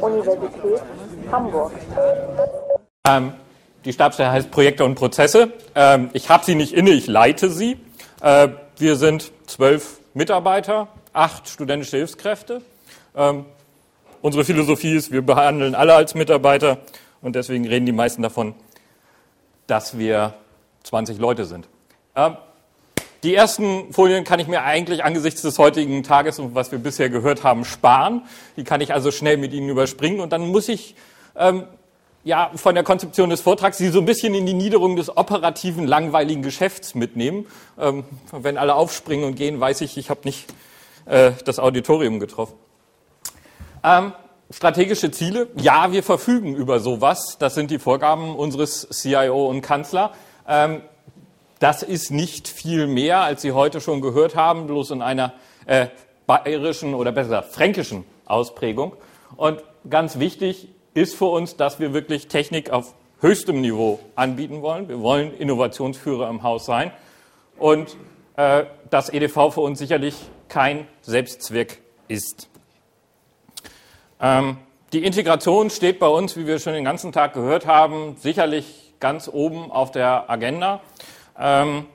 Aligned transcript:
Universität 0.00 0.82
Hamburg. 1.30 1.72
Ähm, 3.06 3.32
die 3.84 3.92
Stabsstelle 3.92 4.30
heißt 4.30 4.50
Projekte 4.50 4.84
und 4.84 4.94
Prozesse. 4.94 5.52
Ähm, 5.74 6.10
ich 6.12 6.28
habe 6.30 6.44
sie 6.44 6.54
nicht 6.54 6.72
inne, 6.72 6.90
ich 6.90 7.06
leite 7.06 7.50
sie. 7.50 7.78
Äh, 8.20 8.48
wir 8.76 8.96
sind 8.96 9.32
zwölf 9.46 10.00
Mitarbeiter, 10.14 10.88
acht 11.12 11.48
studentische 11.48 11.96
Hilfskräfte. 11.96 12.62
Ähm, 13.16 13.44
unsere 14.20 14.44
Philosophie 14.44 14.94
ist, 14.94 15.12
wir 15.12 15.22
behandeln 15.22 15.74
alle 15.74 15.94
als 15.94 16.14
Mitarbeiter 16.14 16.78
und 17.22 17.34
deswegen 17.36 17.66
reden 17.66 17.86
die 17.86 17.92
meisten 17.92 18.22
davon, 18.22 18.54
dass 19.66 19.98
wir 19.98 20.34
20 20.84 21.18
Leute 21.18 21.44
sind. 21.44 21.68
Die 23.24 23.34
ersten 23.34 23.92
Folien 23.92 24.22
kann 24.22 24.38
ich 24.38 24.46
mir 24.46 24.62
eigentlich 24.62 25.02
angesichts 25.02 25.42
des 25.42 25.58
heutigen 25.58 26.04
Tages 26.04 26.38
und 26.38 26.54
was 26.54 26.70
wir 26.70 26.78
bisher 26.78 27.10
gehört 27.10 27.42
haben 27.42 27.64
sparen. 27.64 28.22
Die 28.56 28.62
kann 28.62 28.80
ich 28.80 28.94
also 28.94 29.10
schnell 29.10 29.38
mit 29.38 29.52
Ihnen 29.52 29.68
überspringen 29.68 30.20
und 30.20 30.32
dann 30.32 30.46
muss 30.46 30.68
ich 30.68 30.94
ähm, 31.34 31.64
ja 32.22 32.52
von 32.54 32.76
der 32.76 32.84
Konzeption 32.84 33.28
des 33.30 33.40
Vortrags 33.40 33.76
Sie 33.76 33.88
so 33.88 33.98
ein 33.98 34.04
bisschen 34.04 34.34
in 34.34 34.46
die 34.46 34.54
Niederung 34.54 34.94
des 34.94 35.16
operativen, 35.16 35.84
langweiligen 35.84 36.42
Geschäfts 36.42 36.94
mitnehmen. 36.94 37.46
Ähm, 37.76 38.04
wenn 38.30 38.56
alle 38.56 38.76
aufspringen 38.76 39.26
und 39.26 39.34
gehen, 39.34 39.58
weiß 39.58 39.80
ich, 39.80 39.98
ich 39.98 40.10
habe 40.10 40.20
nicht 40.22 40.54
äh, 41.06 41.32
das 41.44 41.58
Auditorium 41.58 42.20
getroffen. 42.20 42.54
Ähm, 43.82 44.12
strategische 44.52 45.10
Ziele. 45.10 45.48
Ja, 45.56 45.90
wir 45.90 46.04
verfügen 46.04 46.54
über 46.54 46.78
sowas. 46.78 47.36
Das 47.40 47.56
sind 47.56 47.72
die 47.72 47.80
Vorgaben 47.80 48.36
unseres 48.36 48.88
CIO 48.92 49.48
und 49.48 49.62
Kanzler. 49.62 50.12
Ähm, 50.46 50.82
das 51.58 51.82
ist 51.82 52.10
nicht 52.10 52.48
viel 52.48 52.86
mehr, 52.86 53.20
als 53.20 53.42
Sie 53.42 53.52
heute 53.52 53.80
schon 53.80 54.00
gehört 54.00 54.36
haben, 54.36 54.66
bloß 54.66 54.92
in 54.92 55.02
einer 55.02 55.32
äh, 55.66 55.88
bayerischen 56.26 56.94
oder 56.94 57.12
besser 57.12 57.42
fränkischen 57.42 58.04
Ausprägung. 58.26 58.94
Und 59.36 59.62
ganz 59.88 60.18
wichtig 60.18 60.68
ist 60.94 61.16
für 61.16 61.26
uns, 61.26 61.56
dass 61.56 61.80
wir 61.80 61.92
wirklich 61.92 62.28
Technik 62.28 62.70
auf 62.70 62.94
höchstem 63.20 63.60
Niveau 63.60 63.98
anbieten 64.14 64.62
wollen. 64.62 64.88
Wir 64.88 65.00
wollen 65.00 65.36
Innovationsführer 65.36 66.28
im 66.28 66.42
Haus 66.42 66.66
sein. 66.66 66.92
Und 67.58 67.96
äh, 68.36 68.66
dass 68.90 69.08
EDV 69.08 69.50
für 69.50 69.60
uns 69.60 69.78
sicherlich 69.78 70.14
kein 70.48 70.86
Selbstzweck 71.02 71.82
ist. 72.06 72.48
Ähm, 74.20 74.58
die 74.92 75.04
Integration 75.04 75.70
steht 75.70 75.98
bei 75.98 76.06
uns, 76.06 76.36
wie 76.36 76.46
wir 76.46 76.58
schon 76.58 76.72
den 76.72 76.84
ganzen 76.84 77.12
Tag 77.12 77.34
gehört 77.34 77.66
haben, 77.66 78.16
sicherlich 78.18 78.94
ganz 79.00 79.28
oben 79.28 79.70
auf 79.70 79.90
der 79.90 80.30
Agenda. 80.30 80.80
Ähm, 81.38 81.86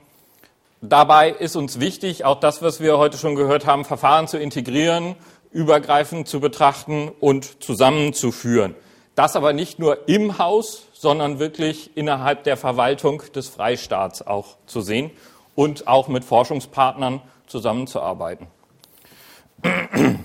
dabei 0.80 1.30
ist 1.30 1.56
uns 1.56 1.80
wichtig, 1.80 2.24
auch 2.24 2.40
das, 2.40 2.62
was 2.62 2.80
wir 2.80 2.98
heute 2.98 3.18
schon 3.18 3.34
gehört 3.34 3.66
haben, 3.66 3.84
Verfahren 3.84 4.26
zu 4.26 4.38
integrieren, 4.38 5.16
übergreifend 5.52 6.26
zu 6.28 6.40
betrachten 6.40 7.10
und 7.20 7.62
zusammenzuführen. 7.62 8.74
Das 9.14 9.36
aber 9.36 9.52
nicht 9.52 9.78
nur 9.78 10.08
im 10.08 10.38
Haus, 10.38 10.88
sondern 10.92 11.38
wirklich 11.38 11.96
innerhalb 11.96 12.44
der 12.44 12.56
Verwaltung 12.56 13.22
des 13.34 13.48
Freistaats 13.48 14.26
auch 14.26 14.56
zu 14.66 14.80
sehen 14.80 15.10
und 15.54 15.86
auch 15.86 16.08
mit 16.08 16.24
Forschungspartnern 16.24 17.20
zusammenzuarbeiten. 17.46 18.48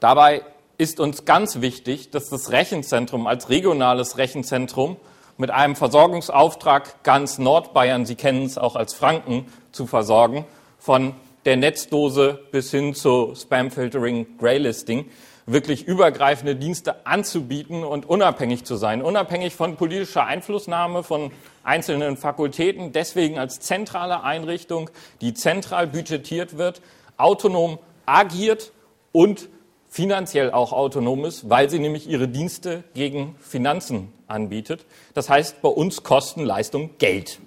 Dabei 0.00 0.42
ist 0.76 1.00
uns 1.00 1.24
ganz 1.24 1.60
wichtig, 1.60 2.10
dass 2.10 2.28
das 2.28 2.50
Rechenzentrum 2.50 3.26
als 3.26 3.48
regionales 3.48 4.18
Rechenzentrum 4.18 4.96
mit 5.36 5.50
einem 5.50 5.76
Versorgungsauftrag 5.76 7.02
ganz 7.02 7.38
Nordbayern, 7.38 8.06
Sie 8.06 8.14
kennen 8.14 8.44
es 8.44 8.58
auch 8.58 8.76
als 8.76 8.94
Franken, 8.94 9.46
zu 9.72 9.86
versorgen, 9.86 10.44
von 10.78 11.14
der 11.44 11.56
Netzdose 11.56 12.40
bis 12.52 12.70
hin 12.70 12.94
zu 12.94 13.34
Spam-Filtering, 13.34 14.38
Greylisting, 14.38 15.06
wirklich 15.46 15.86
übergreifende 15.86 16.56
Dienste 16.56 17.06
anzubieten 17.06 17.84
und 17.84 18.08
unabhängig 18.08 18.64
zu 18.64 18.76
sein, 18.76 19.02
unabhängig 19.02 19.54
von 19.54 19.76
politischer 19.76 20.24
Einflussnahme 20.24 21.02
von 21.02 21.32
einzelnen 21.62 22.16
Fakultäten, 22.16 22.92
deswegen 22.92 23.38
als 23.38 23.60
zentrale 23.60 24.22
Einrichtung, 24.22 24.90
die 25.20 25.34
zentral 25.34 25.86
budgetiert 25.86 26.56
wird, 26.56 26.80
autonom 27.16 27.78
agiert 28.06 28.72
und 29.12 29.48
finanziell 29.88 30.50
auch 30.50 30.72
autonom 30.72 31.24
ist, 31.24 31.48
weil 31.50 31.68
sie 31.70 31.78
nämlich 31.78 32.08
ihre 32.08 32.26
Dienste 32.26 32.82
gegen 32.94 33.36
Finanzen 33.38 34.12
anbietet. 34.34 34.84
Das 35.14 35.30
heißt, 35.30 35.62
bei 35.62 35.70
uns 35.70 36.02
kosten 36.02 36.44
Leistung 36.44 36.90
Geld. 36.98 37.40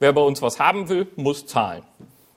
Wer 0.00 0.12
bei 0.12 0.22
uns 0.22 0.42
was 0.42 0.58
haben 0.58 0.88
will, 0.88 1.06
muss 1.14 1.46
zahlen. 1.46 1.84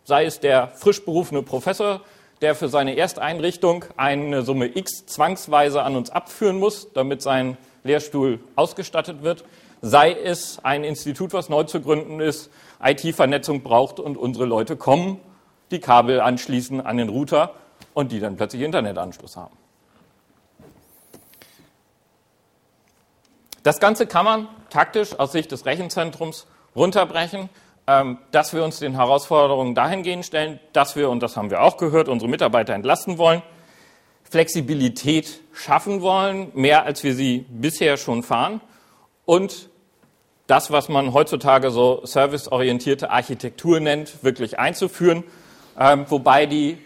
Sei 0.04 0.26
es 0.26 0.40
der 0.40 0.68
frisch 0.68 1.04
berufene 1.04 1.42
Professor, 1.42 2.02
der 2.42 2.56
für 2.56 2.68
seine 2.68 2.98
Ersteinrichtung 2.98 3.86
eine 3.96 4.44
Summe 4.44 4.78
X 4.78 5.06
zwangsweise 5.06 5.82
an 5.82 5.96
uns 5.96 6.10
abführen 6.10 6.60
muss, 6.60 6.92
damit 6.94 7.22
sein 7.22 7.58
Lehrstuhl 7.86 8.40
ausgestattet 8.56 9.24
wird, 9.24 9.46
sei 9.82 10.12
es 10.12 10.60
ein 10.64 10.84
Institut, 10.84 11.34
was 11.34 11.48
neu 11.50 11.64
zu 11.64 11.80
gründen 11.80 12.20
ist, 12.20 12.50
IT-Vernetzung 12.84 13.64
braucht 13.64 14.00
und 14.00 14.18
unsere 14.18 14.46
Leute 14.46 14.76
kommen, 14.76 15.20
die 15.72 15.80
Kabel 15.80 16.20
anschließen 16.20 16.82
an 16.82 16.98
den 16.98 17.10
Router 17.10 17.54
und 17.94 18.12
die 18.12 18.20
dann 18.20 18.36
plötzlich 18.36 18.62
Internetanschluss 18.62 19.38
haben. 19.38 19.56
Das 23.64 23.80
Ganze 23.80 24.08
kann 24.08 24.26
man 24.26 24.50
taktisch 24.70 25.18
aus 25.18 25.32
Sicht 25.32 25.52
des 25.54 25.66
Rechenzentrums 25.66 26.48
runterbrechen, 26.76 27.50
ähm, 27.88 28.18
dass 28.32 28.54
wir 28.54 28.64
uns 28.64 28.80
den 28.80 28.96
Herausforderungen 28.96 29.74
dahingehend 29.74 30.26
stellen, 30.26 30.60
dass 30.74 30.98
wir, 30.98 31.10
und 31.10 31.24
das 31.24 31.38
haben 31.38 31.50
wir 31.50 31.62
auch 31.62 31.78
gehört, 31.78 32.10
unsere 32.10 32.30
Mitarbeiter 32.30 32.74
entlasten 32.74 33.18
wollen, 33.18 33.42
Flexibilität 34.30 35.40
schaffen 35.54 36.02
wollen, 36.02 36.52
mehr 36.54 36.84
als 36.84 37.04
wir 37.06 37.16
sie 37.16 37.46
bisher 37.50 37.96
schon 37.96 38.22
fahren 38.22 38.60
und 39.26 39.70
das, 40.48 40.72
was 40.72 40.90
man 40.90 41.14
heutzutage 41.14 41.72
so 41.72 42.02
serviceorientierte 42.06 43.12
Architektur 43.12 43.80
nennt, 43.80 44.24
wirklich 44.24 44.60
einzuführen, 44.60 45.24
ähm, 45.80 46.06
wobei 46.10 46.48
die 46.48 46.78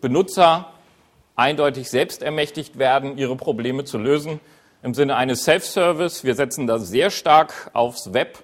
Benutzer 0.00 0.72
eindeutig 1.36 1.88
selbst 1.88 2.22
ermächtigt 2.22 2.78
werden, 2.78 3.16
ihre 3.16 3.36
Probleme 3.36 3.84
zu 3.84 3.98
lösen 3.98 4.40
im 4.86 4.94
Sinne 4.94 5.16
eines 5.16 5.42
Self-Service. 5.42 6.22
Wir 6.22 6.36
setzen 6.36 6.68
da 6.68 6.78
sehr 6.78 7.10
stark 7.10 7.72
aufs 7.72 8.12
Web. 8.14 8.38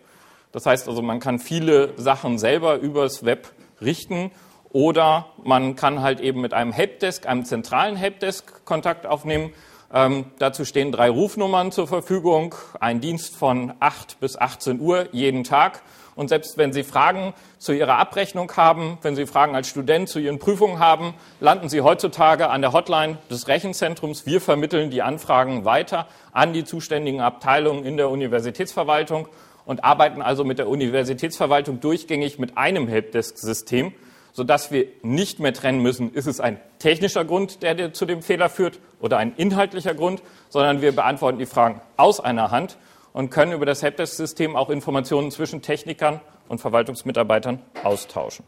Das 0.50 0.66
heißt 0.66 0.88
also, 0.88 1.00
man 1.00 1.20
kann 1.20 1.38
viele 1.38 1.92
Sachen 1.96 2.36
selber 2.36 2.78
übers 2.78 3.24
Web 3.24 3.52
richten 3.80 4.32
oder 4.70 5.26
man 5.44 5.76
kann 5.76 6.02
halt 6.02 6.18
eben 6.18 6.40
mit 6.40 6.52
einem 6.52 6.72
Helpdesk, 6.72 7.28
einem 7.28 7.44
zentralen 7.44 7.94
Helpdesk 7.94 8.64
Kontakt 8.64 9.06
aufnehmen. 9.06 9.52
Ähm, 9.94 10.32
dazu 10.40 10.64
stehen 10.64 10.90
drei 10.90 11.10
Rufnummern 11.10 11.70
zur 11.70 11.86
Verfügung, 11.86 12.56
ein 12.80 13.00
Dienst 13.00 13.36
von 13.36 13.74
8 13.78 14.18
bis 14.18 14.36
18 14.36 14.80
Uhr 14.80 15.10
jeden 15.12 15.44
Tag 15.44 15.82
und 16.14 16.28
selbst 16.28 16.58
wenn 16.58 16.72
Sie 16.72 16.82
Fragen 16.82 17.32
zu 17.58 17.72
Ihrer 17.72 17.96
Abrechnung 17.98 18.52
haben, 18.56 18.98
wenn 19.02 19.16
Sie 19.16 19.26
Fragen 19.26 19.54
als 19.54 19.68
Student 19.68 20.08
zu 20.08 20.18
Ihren 20.18 20.38
Prüfungen 20.38 20.78
haben, 20.78 21.14
landen 21.40 21.68
Sie 21.68 21.80
heutzutage 21.80 22.50
an 22.50 22.60
der 22.60 22.72
Hotline 22.72 23.18
des 23.30 23.48
Rechenzentrums. 23.48 24.26
Wir 24.26 24.40
vermitteln 24.40 24.90
die 24.90 25.02
Anfragen 25.02 25.64
weiter 25.64 26.06
an 26.32 26.52
die 26.52 26.64
zuständigen 26.64 27.20
Abteilungen 27.20 27.84
in 27.84 27.96
der 27.96 28.10
Universitätsverwaltung 28.10 29.28
und 29.64 29.84
arbeiten 29.84 30.22
also 30.22 30.44
mit 30.44 30.58
der 30.58 30.68
Universitätsverwaltung 30.68 31.80
durchgängig 31.80 32.38
mit 32.38 32.58
einem 32.58 32.88
Helpdesk-System, 32.88 33.92
sodass 34.32 34.70
wir 34.70 34.86
nicht 35.02 35.40
mehr 35.40 35.52
trennen 35.52 35.80
müssen, 35.80 36.12
ist 36.12 36.26
es 36.26 36.40
ein 36.40 36.60
technischer 36.78 37.24
Grund, 37.24 37.62
der 37.62 37.92
zu 37.92 38.06
dem 38.06 38.22
Fehler 38.22 38.48
führt 38.48 38.80
oder 39.00 39.18
ein 39.18 39.34
inhaltlicher 39.36 39.94
Grund, 39.94 40.22
sondern 40.48 40.82
wir 40.82 40.92
beantworten 40.92 41.38
die 41.38 41.46
Fragen 41.46 41.80
aus 41.96 42.20
einer 42.20 42.50
Hand 42.50 42.76
und 43.12 43.30
können 43.30 43.52
über 43.52 43.66
das 43.66 43.82
Helpdesk-System 43.82 44.56
auch 44.56 44.70
Informationen 44.70 45.30
zwischen 45.30 45.62
Technikern 45.62 46.20
und 46.48 46.60
Verwaltungsmitarbeitern 46.60 47.60
austauschen. 47.82 48.44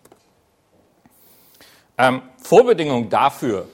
Ähm, 1.97 2.23
Vorbedingung 2.43 3.09
dafür, 3.09 3.69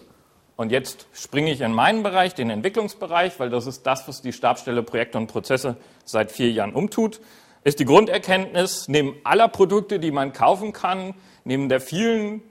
und 0.56 0.72
jetzt 0.72 1.06
springe 1.12 1.50
ich 1.50 1.62
in 1.62 1.72
meinen 1.72 2.02
Bereich, 2.02 2.34
den 2.34 2.50
Entwicklungsbereich, 2.50 3.41
weil 3.41 3.50
das 3.50 3.66
ist 3.66 3.86
das, 3.86 4.06
was 4.09 4.20
die 4.20 4.32
Stabstelle 4.32 4.82
Projekte 4.82 5.16
und 5.16 5.28
Prozesse 5.28 5.76
seit 6.04 6.30
vier 6.30 6.50
Jahren 6.50 6.74
umtut, 6.74 7.20
ist 7.65 7.80
die 7.80 7.84
Grunderkenntnis, 7.84 8.88
neben 8.88 9.16
aller 9.24 9.48
Produkte, 9.48 9.98
die 9.98 10.10
man 10.10 10.32
kaufen 10.32 10.72
kann, 10.72 11.15
neben 11.44 11.68
der 11.68 11.80
vielen 11.80 12.42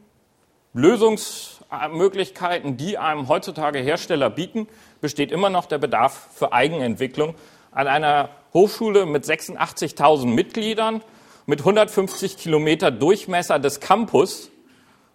Lösungsmöglichkeiten, 0.73 2.77
die 2.77 2.97
einem 2.97 3.27
heutzutage 3.27 3.79
Hersteller 3.79 4.29
bieten, 4.29 4.67
besteht 5.01 5.31
immer 5.31 5.49
noch 5.49 5.65
der 5.65 5.79
Bedarf 5.79 6.29
für 6.33 6.53
Eigenentwicklung 6.53 7.35
an 7.79 7.87
einer 7.87 8.29
Hochschule 8.53 9.05
mit 9.05 9.23
86.000 9.23 10.25
Mitgliedern, 10.25 11.01
mit 11.45 11.59
150 11.59 12.37
Kilometer 12.37 12.91
Durchmesser 12.91 13.57
des 13.57 13.79
Campus. 13.79 14.49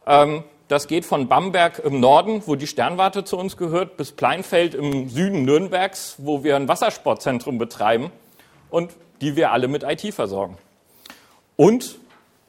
Ähm, 0.06 0.44
das 0.69 0.88
geht 0.88 1.05
von 1.05 1.28
Bamberg 1.28 1.78
im 1.84 2.00
Norden, 2.00 2.43
wo 2.46 2.55
die 2.55 2.66
Sternwarte 2.66 3.22
zu 3.25 3.37
uns 3.37 3.58
gehört, 3.58 3.99
bis 3.99 4.12
Pleinfeld 4.12 4.75
im 4.75 5.11
Süden 5.11 5.44
Nürnbergs, 5.44 6.16
wo 6.19 6.43
wir 6.43 6.56
ein 6.56 6.66
Wassersportzentrum 6.66 7.58
betreiben 7.58 8.11
und 8.70 8.93
die 9.20 9.37
wir 9.37 9.52
alle 9.52 9.69
mit 9.69 9.82
IT 9.82 10.14
versorgen. 10.14 10.56
Und, 11.56 11.99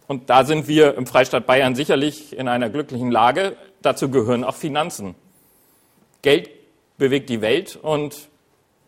und 0.07 0.29
da 0.29 0.45
sind 0.45 0.69
wir 0.69 0.95
im 0.95 1.07
Freistaat 1.07 1.45
Bayern 1.45 1.75
sicherlich 1.75 2.37
in 2.37 2.47
einer 2.47 2.69
glücklichen 2.69 3.11
Lage, 3.11 3.57
dazu 3.81 4.09
gehören 4.09 4.45
auch 4.45 4.55
Finanzen. 4.55 5.13
Geld 6.21 6.49
bewegt 6.97 7.29
die 7.29 7.41
Welt 7.41 7.77
und 7.81 8.29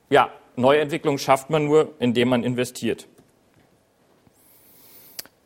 ja, 0.10 0.30
Neuentwicklung 0.58 1.18
schafft 1.18 1.50
man 1.50 1.66
nur, 1.66 1.94
indem 2.00 2.30
man 2.30 2.44
investiert. 2.44 3.08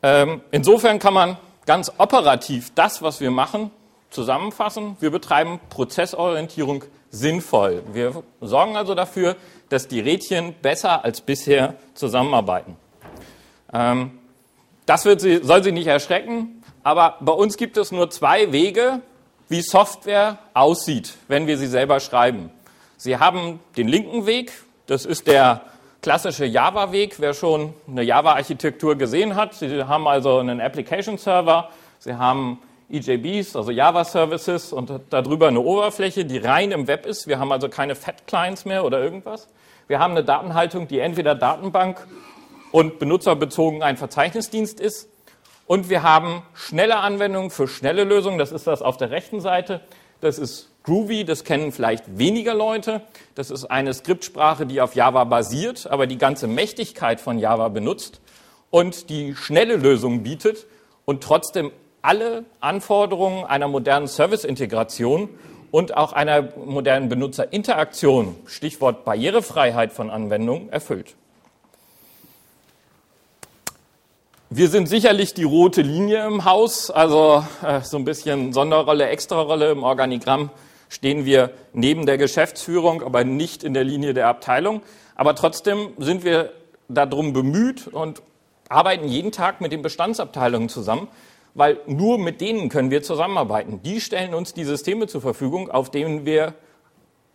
Ähm, 0.02 0.40
insofern 0.50 0.98
kann 0.98 1.14
man 1.14 1.36
ganz 1.64 1.92
operativ 1.98 2.72
das, 2.74 3.02
was 3.02 3.20
wir 3.20 3.30
machen, 3.30 3.70
zusammenfassen. 4.10 4.96
Wir 5.00 5.10
betreiben 5.10 5.60
Prozessorientierung 5.70 6.84
sinnvoll. 7.10 7.82
Wir 7.92 8.22
sorgen 8.40 8.76
also 8.76 8.94
dafür, 8.94 9.36
dass 9.68 9.86
die 9.86 10.00
Rädchen 10.00 10.54
besser 10.60 11.04
als 11.04 11.20
bisher 11.20 11.74
zusammenarbeiten. 11.94 12.76
Ähm, 13.72 14.18
das 14.86 15.02
sie, 15.04 15.40
soll 15.42 15.62
Sie 15.62 15.72
nicht 15.72 15.86
erschrecken, 15.86 16.62
aber 16.82 17.16
bei 17.20 17.32
uns 17.32 17.56
gibt 17.56 17.76
es 17.76 17.92
nur 17.92 18.10
zwei 18.10 18.50
Wege, 18.50 19.00
wie 19.48 19.62
Software 19.62 20.38
aussieht, 20.54 21.14
wenn 21.28 21.46
wir 21.46 21.56
sie 21.58 21.66
selber 21.66 22.00
schreiben. 22.00 22.50
Sie 22.96 23.18
haben 23.18 23.60
den 23.76 23.86
linken 23.86 24.26
Weg, 24.26 24.52
das 24.92 25.06
ist 25.06 25.26
der 25.26 25.62
klassische 26.02 26.44
Java-Weg, 26.44 27.18
wer 27.18 27.32
schon 27.32 27.72
eine 27.88 28.02
Java-Architektur 28.02 28.96
gesehen 28.96 29.36
hat. 29.36 29.54
Sie 29.54 29.84
haben 29.84 30.06
also 30.06 30.38
einen 30.38 30.60
Application-Server, 30.60 31.70
Sie 31.98 32.14
haben 32.14 32.58
EJBs, 32.90 33.56
also 33.56 33.70
Java-Services 33.70 34.74
und 34.74 34.92
darüber 35.08 35.48
eine 35.48 35.60
Oberfläche, 35.60 36.26
die 36.26 36.36
rein 36.36 36.72
im 36.72 36.88
Web 36.88 37.06
ist. 37.06 37.26
Wir 37.26 37.38
haben 37.38 37.52
also 37.52 37.70
keine 37.70 37.94
Fat-Clients 37.94 38.66
mehr 38.66 38.84
oder 38.84 39.02
irgendwas. 39.02 39.48
Wir 39.88 39.98
haben 39.98 40.10
eine 40.10 40.24
Datenhaltung, 40.24 40.88
die 40.88 40.98
entweder 40.98 41.34
Datenbank 41.34 42.06
und 42.70 42.98
benutzerbezogen 42.98 43.82
ein 43.82 43.96
Verzeichnisdienst 43.96 44.78
ist. 44.78 45.08
Und 45.66 45.88
wir 45.88 46.02
haben 46.02 46.42
schnelle 46.52 46.98
Anwendungen 46.98 47.48
für 47.50 47.66
schnelle 47.66 48.04
Lösungen. 48.04 48.36
Das 48.36 48.52
ist 48.52 48.66
das 48.66 48.82
auf 48.82 48.98
der 48.98 49.10
rechten 49.10 49.40
Seite. 49.40 49.80
Das 50.20 50.38
ist 50.38 50.71
Groovy, 50.84 51.24
das 51.24 51.44
kennen 51.44 51.70
vielleicht 51.70 52.18
weniger 52.18 52.54
Leute. 52.54 53.02
Das 53.34 53.50
ist 53.50 53.66
eine 53.66 53.94
Skriptsprache, 53.94 54.66
die 54.66 54.80
auf 54.80 54.94
Java 54.96 55.24
basiert, 55.24 55.86
aber 55.86 56.06
die 56.06 56.18
ganze 56.18 56.48
Mächtigkeit 56.48 57.20
von 57.20 57.38
Java 57.38 57.68
benutzt 57.68 58.20
und 58.70 59.08
die 59.08 59.36
schnelle 59.36 59.76
Lösungen 59.76 60.24
bietet 60.24 60.66
und 61.04 61.22
trotzdem 61.22 61.70
alle 62.00 62.44
Anforderungen 62.60 63.44
einer 63.44 63.68
modernen 63.68 64.08
Service-Integration 64.08 65.28
und 65.70 65.96
auch 65.96 66.12
einer 66.12 66.48
modernen 66.56 67.08
Benutzerinteraktion, 67.08 68.34
Stichwort 68.46 69.04
Barrierefreiheit 69.04 69.92
von 69.92 70.10
Anwendungen, 70.10 70.68
erfüllt. 70.70 71.14
Wir 74.50 74.68
sind 74.68 74.86
sicherlich 74.86 75.32
die 75.32 75.44
rote 75.44 75.80
Linie 75.80 76.26
im 76.26 76.44
Haus, 76.44 76.90
also 76.90 77.42
äh, 77.66 77.80
so 77.80 77.96
ein 77.96 78.04
bisschen 78.04 78.52
Sonderrolle, 78.52 79.08
Extrarolle 79.08 79.70
im 79.70 79.82
Organigramm 79.82 80.50
stehen 80.92 81.24
wir 81.24 81.52
neben 81.72 82.04
der 82.04 82.18
Geschäftsführung, 82.18 83.02
aber 83.02 83.24
nicht 83.24 83.64
in 83.64 83.72
der 83.72 83.82
Linie 83.82 84.12
der 84.12 84.28
Abteilung. 84.28 84.82
Aber 85.14 85.34
trotzdem 85.34 85.88
sind 85.96 86.22
wir 86.22 86.52
darum 86.88 87.32
bemüht 87.32 87.88
und 87.88 88.20
arbeiten 88.68 89.08
jeden 89.08 89.32
Tag 89.32 89.62
mit 89.62 89.72
den 89.72 89.80
Bestandsabteilungen 89.80 90.68
zusammen, 90.68 91.08
weil 91.54 91.80
nur 91.86 92.18
mit 92.18 92.42
denen 92.42 92.68
können 92.68 92.90
wir 92.90 93.02
zusammenarbeiten. 93.02 93.80
Die 93.82 94.02
stellen 94.02 94.34
uns 94.34 94.52
die 94.52 94.64
Systeme 94.64 95.06
zur 95.06 95.22
Verfügung, 95.22 95.70
auf 95.70 95.90
denen 95.90 96.26
wir 96.26 96.52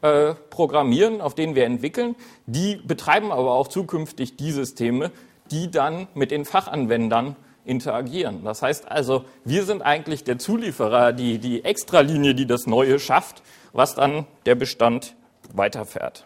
äh, 0.04 0.36
programmieren, 0.51 1.19
auf 1.19 1.33
denen 1.33 1.56
wir 1.56 1.65
entwickeln. 1.65 2.15
Die 2.45 2.75
betreiben 2.75 3.31
aber 3.31 3.54
auch 3.54 3.69
zukünftig 3.69 4.38
die 4.38 4.51
Systeme, 4.51 5.12
die 5.50 5.71
dann 5.71 6.07
mit 6.13 6.30
den 6.30 6.45
Fachanwendern 6.45 7.36
interagieren. 7.67 8.43
Das 8.43 8.61
heißt 8.61 8.89
also, 8.89 9.25
wir 9.43 9.63
sind 9.63 9.81
eigentlich 9.81 10.23
der 10.23 10.39
Zulieferer, 10.39 11.13
die, 11.13 11.37
die 11.37 11.63
Extralinie, 11.63 12.33
die 12.33 12.47
das 12.47 12.65
Neue 12.65 12.99
schafft, 12.99 13.43
was 13.73 13.95
dann 13.95 14.25
der 14.45 14.55
Bestand 14.55 15.15
weiterfährt. 15.53 16.25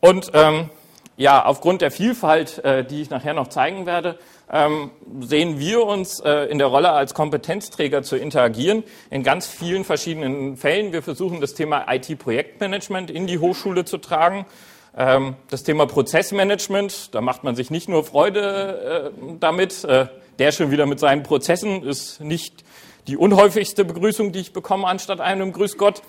Und 0.00 0.30
ähm, 0.34 0.70
ja, 1.16 1.44
aufgrund 1.44 1.82
der 1.82 1.90
Vielfalt, 1.90 2.64
äh, 2.64 2.84
die 2.84 3.02
ich 3.02 3.10
nachher 3.10 3.34
noch 3.34 3.48
zeigen 3.48 3.86
werde, 3.86 4.18
ähm, 4.50 4.92
sehen 5.20 5.58
wir 5.58 5.84
uns 5.84 6.20
äh, 6.20 6.44
in 6.44 6.58
der 6.58 6.68
Rolle 6.68 6.92
als 6.92 7.12
Kompetenzträger 7.12 8.02
zu 8.02 8.16
interagieren 8.16 8.84
in 9.10 9.24
ganz 9.24 9.46
vielen 9.46 9.84
verschiedenen 9.84 10.56
Fällen. 10.56 10.92
Wir 10.92 11.02
versuchen 11.02 11.40
das 11.40 11.54
Thema 11.54 11.86
IT-Projektmanagement 11.92 13.10
in 13.10 13.26
die 13.26 13.38
Hochschule 13.38 13.84
zu 13.84 13.98
tragen. 13.98 14.46
Ähm, 14.98 15.36
das 15.48 15.62
Thema 15.62 15.86
Prozessmanagement, 15.86 17.14
da 17.14 17.20
macht 17.20 17.44
man 17.44 17.54
sich 17.54 17.70
nicht 17.70 17.88
nur 17.88 18.04
Freude 18.04 19.12
äh, 19.14 19.36
damit. 19.38 19.84
Äh, 19.84 20.08
der 20.38 20.52
schon 20.52 20.70
wieder 20.70 20.86
mit 20.86 21.00
seinen 21.00 21.22
Prozessen 21.22 21.82
ist 21.82 22.20
nicht 22.20 22.64
die 23.06 23.16
unhäufigste 23.16 23.84
Begrüßung, 23.84 24.32
die 24.32 24.40
ich 24.40 24.52
bekomme, 24.52 24.86
anstatt 24.86 25.20
einem 25.20 25.52
Grüß 25.52 25.78
Gott. 25.78 26.02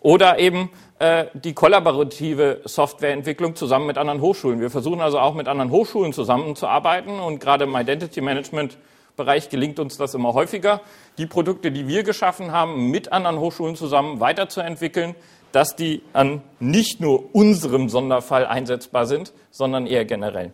Oder 0.00 0.38
eben 0.38 0.70
äh, 0.98 1.26
die 1.34 1.52
kollaborative 1.52 2.62
Softwareentwicklung 2.64 3.54
zusammen 3.54 3.86
mit 3.86 3.98
anderen 3.98 4.20
Hochschulen. 4.20 4.60
Wir 4.60 4.70
versuchen 4.70 5.00
also 5.00 5.18
auch 5.18 5.34
mit 5.34 5.46
anderen 5.46 5.70
Hochschulen 5.70 6.12
zusammenzuarbeiten 6.12 7.20
und 7.20 7.38
gerade 7.38 7.64
im 7.64 7.76
Identity 7.76 8.20
Management 8.20 8.78
Bereich 9.16 9.50
gelingt 9.50 9.78
uns 9.78 9.98
das 9.98 10.14
immer 10.14 10.32
häufiger, 10.32 10.80
die 11.18 11.26
Produkte, 11.26 11.70
die 11.70 11.86
wir 11.86 12.04
geschaffen 12.04 12.52
haben, 12.52 12.90
mit 12.90 13.12
anderen 13.12 13.38
Hochschulen 13.38 13.76
zusammen 13.76 14.18
weiterzuentwickeln, 14.18 15.14
dass 15.52 15.76
die 15.76 16.02
an 16.12 16.42
nicht 16.58 17.00
nur 17.00 17.34
unserem 17.34 17.88
Sonderfall 17.88 18.46
einsetzbar 18.46 19.06
sind, 19.06 19.32
sondern 19.50 19.86
eher 19.86 20.04
generell. 20.04 20.52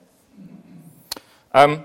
Ähm, 1.52 1.84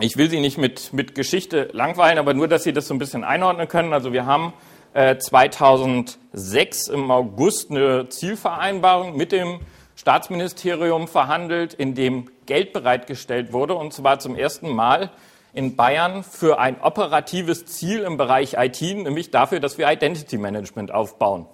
ich 0.00 0.16
will 0.16 0.30
Sie 0.30 0.40
nicht 0.40 0.58
mit, 0.58 0.92
mit 0.92 1.14
Geschichte 1.14 1.68
langweilen, 1.72 2.18
aber 2.18 2.34
nur, 2.34 2.48
dass 2.48 2.64
Sie 2.64 2.72
das 2.72 2.88
so 2.88 2.94
ein 2.94 2.98
bisschen 2.98 3.24
einordnen 3.24 3.68
können. 3.68 3.92
Also 3.92 4.12
wir 4.12 4.26
haben 4.26 4.52
äh, 4.94 5.16
2006 5.16 6.88
im 6.88 7.10
August 7.10 7.70
eine 7.70 8.08
Zielvereinbarung 8.08 9.16
mit 9.16 9.32
dem 9.32 9.60
Staatsministerium 9.94 11.08
verhandelt, 11.08 11.74
in 11.74 11.94
dem 11.94 12.30
Geld 12.46 12.72
bereitgestellt 12.72 13.52
wurde, 13.52 13.74
und 13.74 13.92
zwar 13.92 14.18
zum 14.18 14.34
ersten 14.36 14.70
Mal 14.70 15.10
in 15.52 15.76
Bayern 15.76 16.24
für 16.24 16.58
ein 16.58 16.80
operatives 16.80 17.66
Ziel 17.66 18.00
im 18.00 18.16
Bereich 18.16 18.54
IT, 18.54 18.80
nämlich 18.80 19.30
dafür, 19.30 19.60
dass 19.60 19.78
wir 19.78 19.90
Identity 19.90 20.38
Management 20.38 20.92
aufbauen. 20.92 21.46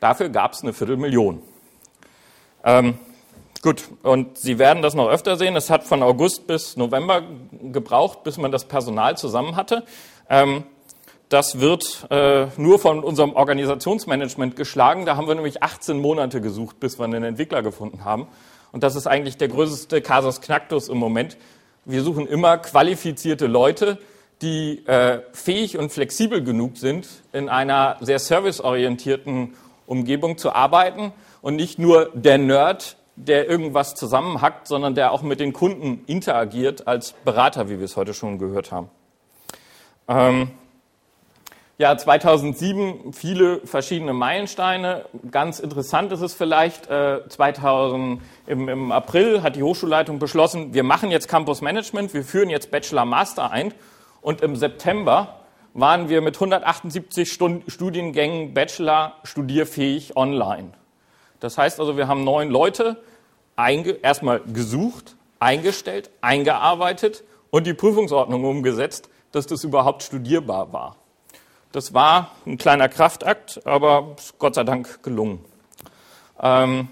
Dafür 0.00 0.28
gab 0.28 0.52
es 0.52 0.62
eine 0.62 0.72
Viertelmillion. 0.72 1.42
Ähm, 2.64 2.98
gut, 3.62 3.84
und 4.02 4.38
Sie 4.38 4.58
werden 4.58 4.82
das 4.82 4.94
noch 4.94 5.08
öfter 5.08 5.36
sehen. 5.36 5.56
Es 5.56 5.70
hat 5.70 5.84
von 5.84 6.02
August 6.02 6.46
bis 6.46 6.76
November 6.76 7.22
gebraucht, 7.62 8.22
bis 8.24 8.36
man 8.38 8.52
das 8.52 8.66
Personal 8.66 9.16
zusammen 9.16 9.56
hatte. 9.56 9.84
Ähm, 10.28 10.64
das 11.28 11.60
wird 11.60 12.06
äh, 12.10 12.46
nur 12.56 12.78
von 12.78 13.04
unserem 13.04 13.34
Organisationsmanagement 13.34 14.56
geschlagen. 14.56 15.04
Da 15.04 15.16
haben 15.16 15.28
wir 15.28 15.34
nämlich 15.34 15.62
18 15.62 16.00
Monate 16.00 16.40
gesucht, 16.40 16.80
bis 16.80 16.98
wir 16.98 17.04
einen 17.04 17.22
Entwickler 17.22 17.62
gefunden 17.62 18.04
haben. 18.04 18.28
Und 18.72 18.82
das 18.82 18.96
ist 18.96 19.06
eigentlich 19.06 19.36
der 19.36 19.48
größte 19.48 20.00
Kasus 20.00 20.40
Knacktus 20.40 20.88
im 20.88 20.96
Moment. 20.96 21.36
Wir 21.84 22.02
suchen 22.02 22.26
immer 22.26 22.58
qualifizierte 22.58 23.46
Leute, 23.46 23.98
die 24.40 24.86
äh, 24.86 25.20
fähig 25.32 25.78
und 25.78 25.90
flexibel 25.90 26.42
genug 26.42 26.76
sind, 26.76 27.08
in 27.32 27.48
einer 27.48 27.96
sehr 28.00 28.18
serviceorientierten 28.18 29.54
Umgebung 29.88 30.38
zu 30.38 30.52
arbeiten 30.52 31.12
und 31.42 31.56
nicht 31.56 31.78
nur 31.78 32.10
der 32.14 32.38
Nerd, 32.38 32.96
der 33.16 33.48
irgendwas 33.48 33.94
zusammenhackt, 33.94 34.68
sondern 34.68 34.94
der 34.94 35.12
auch 35.12 35.22
mit 35.22 35.40
den 35.40 35.52
Kunden 35.52 36.04
interagiert 36.06 36.86
als 36.86 37.12
Berater, 37.24 37.68
wie 37.68 37.78
wir 37.78 37.84
es 37.84 37.96
heute 37.96 38.14
schon 38.14 38.38
gehört 38.38 38.70
haben. 38.70 38.88
Ähm, 40.06 40.50
ja, 41.78 41.96
2007 41.96 43.12
viele 43.12 43.60
verschiedene 43.64 44.12
Meilensteine. 44.12 45.04
Ganz 45.30 45.60
interessant 45.60 46.10
ist 46.10 46.22
es 46.22 46.34
vielleicht, 46.34 46.88
äh, 46.88 47.20
2000, 47.28 48.20
im, 48.46 48.68
im 48.68 48.90
April 48.90 49.42
hat 49.42 49.54
die 49.54 49.62
Hochschulleitung 49.62 50.18
beschlossen, 50.18 50.74
wir 50.74 50.82
machen 50.82 51.10
jetzt 51.10 51.28
Campus 51.28 51.60
Management, 51.60 52.14
wir 52.14 52.24
führen 52.24 52.50
jetzt 52.50 52.72
Bachelor 52.72 53.04
Master 53.04 53.52
ein 53.52 53.72
und 54.22 54.40
im 54.40 54.56
September 54.56 55.38
waren 55.78 56.08
wir 56.08 56.20
mit 56.22 56.34
178 56.34 57.32
Studiengängen 57.32 58.52
Bachelor 58.52 59.14
studierfähig 59.22 60.16
online. 60.16 60.72
Das 61.38 61.56
heißt 61.56 61.78
also, 61.78 61.96
wir 61.96 62.08
haben 62.08 62.24
neun 62.24 62.50
Leute 62.50 63.00
erstmal 64.02 64.40
gesucht, 64.40 65.14
eingestellt, 65.38 66.10
eingearbeitet 66.20 67.22
und 67.50 67.66
die 67.66 67.74
Prüfungsordnung 67.74 68.44
umgesetzt, 68.44 69.08
dass 69.30 69.46
das 69.46 69.62
überhaupt 69.62 70.02
studierbar 70.02 70.72
war. 70.72 70.96
Das 71.70 71.94
war 71.94 72.32
ein 72.44 72.58
kleiner 72.58 72.88
Kraftakt, 72.88 73.64
aber 73.64 74.16
Gott 74.38 74.56
sei 74.56 74.64
Dank 74.64 75.02
gelungen. 75.04 75.44
Ähm, 76.40 76.88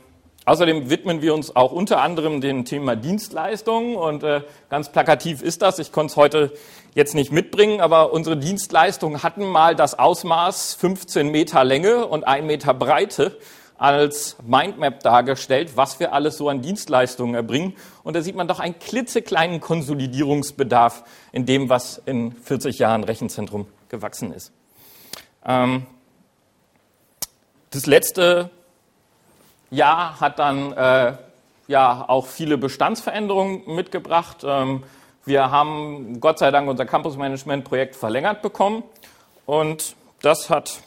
Außerdem 0.47 0.91
widmen 0.91 1.23
wir 1.23 1.35
uns 1.35 1.57
auch 1.57 1.73
unter 1.73 2.01
anderem 2.01 2.41
dem 2.41 2.65
Thema 2.65 2.95
Dienstleistungen 2.95 3.97
und 3.97 4.23
äh, 4.23 4.43
ganz 4.71 4.93
plakativ 4.93 5.43
ist 5.43 5.61
das. 5.61 5.81
Ich 5.81 5.91
konnte 5.91 6.13
es 6.13 6.17
heute 6.17 6.53
jetzt 6.95 7.17
nicht 7.17 7.33
mitbringen, 7.33 7.81
aber 7.81 8.13
unsere 8.13 8.37
Dienstleistungen 8.37 9.25
hatten 9.25 9.45
mal 9.45 9.75
das 9.75 9.99
Ausmaß 9.99 10.75
15 10.75 11.31
Meter 11.33 11.65
Länge 11.65 12.07
und 12.07 12.29
1 12.29 12.47
Meter 12.47 12.75
Breite 12.75 13.37
als 13.77 14.37
Mindmap 14.47 15.01
dargestellt, 15.01 15.73
was 15.77 15.99
wir 15.99 16.13
alles 16.13 16.37
so 16.37 16.49
an 16.49 16.63
Dienstleistungen 16.63 17.35
erbringen. 17.35 17.75
Und 18.05 18.15
da 18.15 18.23
sieht 18.23 18.37
man 18.37 18.47
doch 18.47 18.61
einen 18.61 18.79
klitzekleinen 18.79 19.61
Konsolidierungsbedarf 19.61 21.03
in 21.33 21.45
dem, 21.45 21.69
was 21.69 22.01
in 22.07 22.31
40 22.31 22.79
Jahren 22.79 23.03
Rechenzentrum 23.03 23.67
gewachsen 23.89 24.33
ist. 24.33 24.53
Ähm, 25.45 25.87
Das 27.71 27.87
letzte 27.87 28.51
Jahr 29.71 30.21
hat 30.21 30.39
dann 30.39 30.73
äh, 30.73 31.15
ja 31.67 32.05
auch 32.09 32.27
viele 32.27 32.59
Bestandsveränderungen 32.59 33.63
mitgebracht. 33.75 34.39
Ähm, 34.45 34.83
wir 35.25 35.51
haben 35.51 36.21
Gott 36.21 36.39
sei 36.39 36.51
Dank 36.51 36.69
unser 36.69 36.87
Campus 36.87 37.17
Management 37.17 37.65
Projekt 37.65 37.97
verlängert 37.97 38.43
bekommen 38.43 38.85
und 39.45 39.97
das 40.23 40.51
hat 40.51 40.81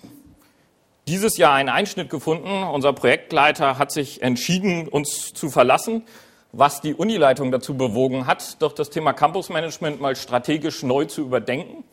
dieses 1.08 1.38
Jahr 1.38 1.54
einen 1.54 1.70
Einschnitt 1.70 2.10
gefunden. 2.10 2.64
Unser 2.64 2.94
Projektleiter 2.94 3.78
hat 3.78 3.92
sich 3.92 4.22
entschieden, 4.22 4.88
uns 4.88 5.34
zu 5.34 5.50
verlassen, 5.50 6.04
was 6.52 6.82
die 6.82 6.94
Unileitung 6.94 7.52
dazu 7.52 7.76
bewogen 7.76 8.28
hat, 8.28 8.62
doch 8.62 8.74
das 8.74 8.90
Thema 8.90 9.14
Campus 9.14 9.50
Management 9.50 10.02
mal 10.02 10.16
strategisch 10.16 10.84
neu 10.84 11.06
zu 11.06 11.22
überdenken. 11.22 11.84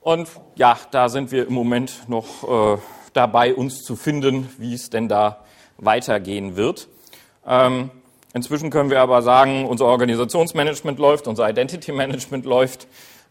Und 0.00 0.28
ja, 0.54 0.76
da 0.90 1.08
sind 1.08 1.32
wir 1.32 1.46
im 1.48 1.54
Moment 1.54 2.08
noch 2.08 2.76
äh, 2.76 2.78
dabei, 3.12 3.54
uns 3.54 3.82
zu 3.82 3.96
finden, 3.96 4.48
wie 4.58 4.74
es 4.74 4.90
denn 4.90 5.08
da 5.08 5.44
weitergehen 5.78 6.56
wird. 6.56 6.88
Ähm, 7.46 7.90
inzwischen 8.34 8.70
können 8.70 8.90
wir 8.90 9.00
aber 9.00 9.22
sagen, 9.22 9.66
unser 9.66 9.86
Organisationsmanagement 9.86 10.98
läuft, 10.98 11.26
unser 11.28 11.48
Identity 11.48 11.92
Management 11.92 12.44
läuft, 12.44 12.86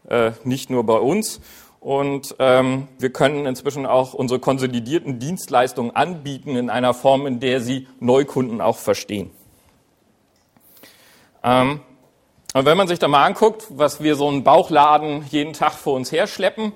äh, 0.08 0.32
nicht 0.44 0.70
nur 0.70 0.84
bei 0.84 0.98
uns. 0.98 1.40
Und 1.80 2.34
ähm, 2.38 2.88
wir 2.98 3.12
können 3.12 3.46
inzwischen 3.46 3.86
auch 3.86 4.12
unsere 4.14 4.40
konsolidierten 4.40 5.18
Dienstleistungen 5.18 5.94
anbieten 5.94 6.56
in 6.56 6.70
einer 6.70 6.94
Form, 6.94 7.26
in 7.26 7.38
der 7.38 7.60
sie 7.60 7.86
Neukunden 8.00 8.60
auch 8.60 8.78
verstehen. 8.78 9.30
Ähm, 11.44 11.80
und 12.54 12.64
wenn 12.64 12.76
man 12.76 12.88
sich 12.88 12.98
da 12.98 13.06
mal 13.06 13.24
anguckt, 13.24 13.66
was 13.70 14.02
wir 14.02 14.16
so 14.16 14.28
einen 14.28 14.42
Bauchladen 14.42 15.26
jeden 15.30 15.52
Tag 15.52 15.74
vor 15.74 15.94
uns 15.94 16.10
herschleppen, 16.10 16.72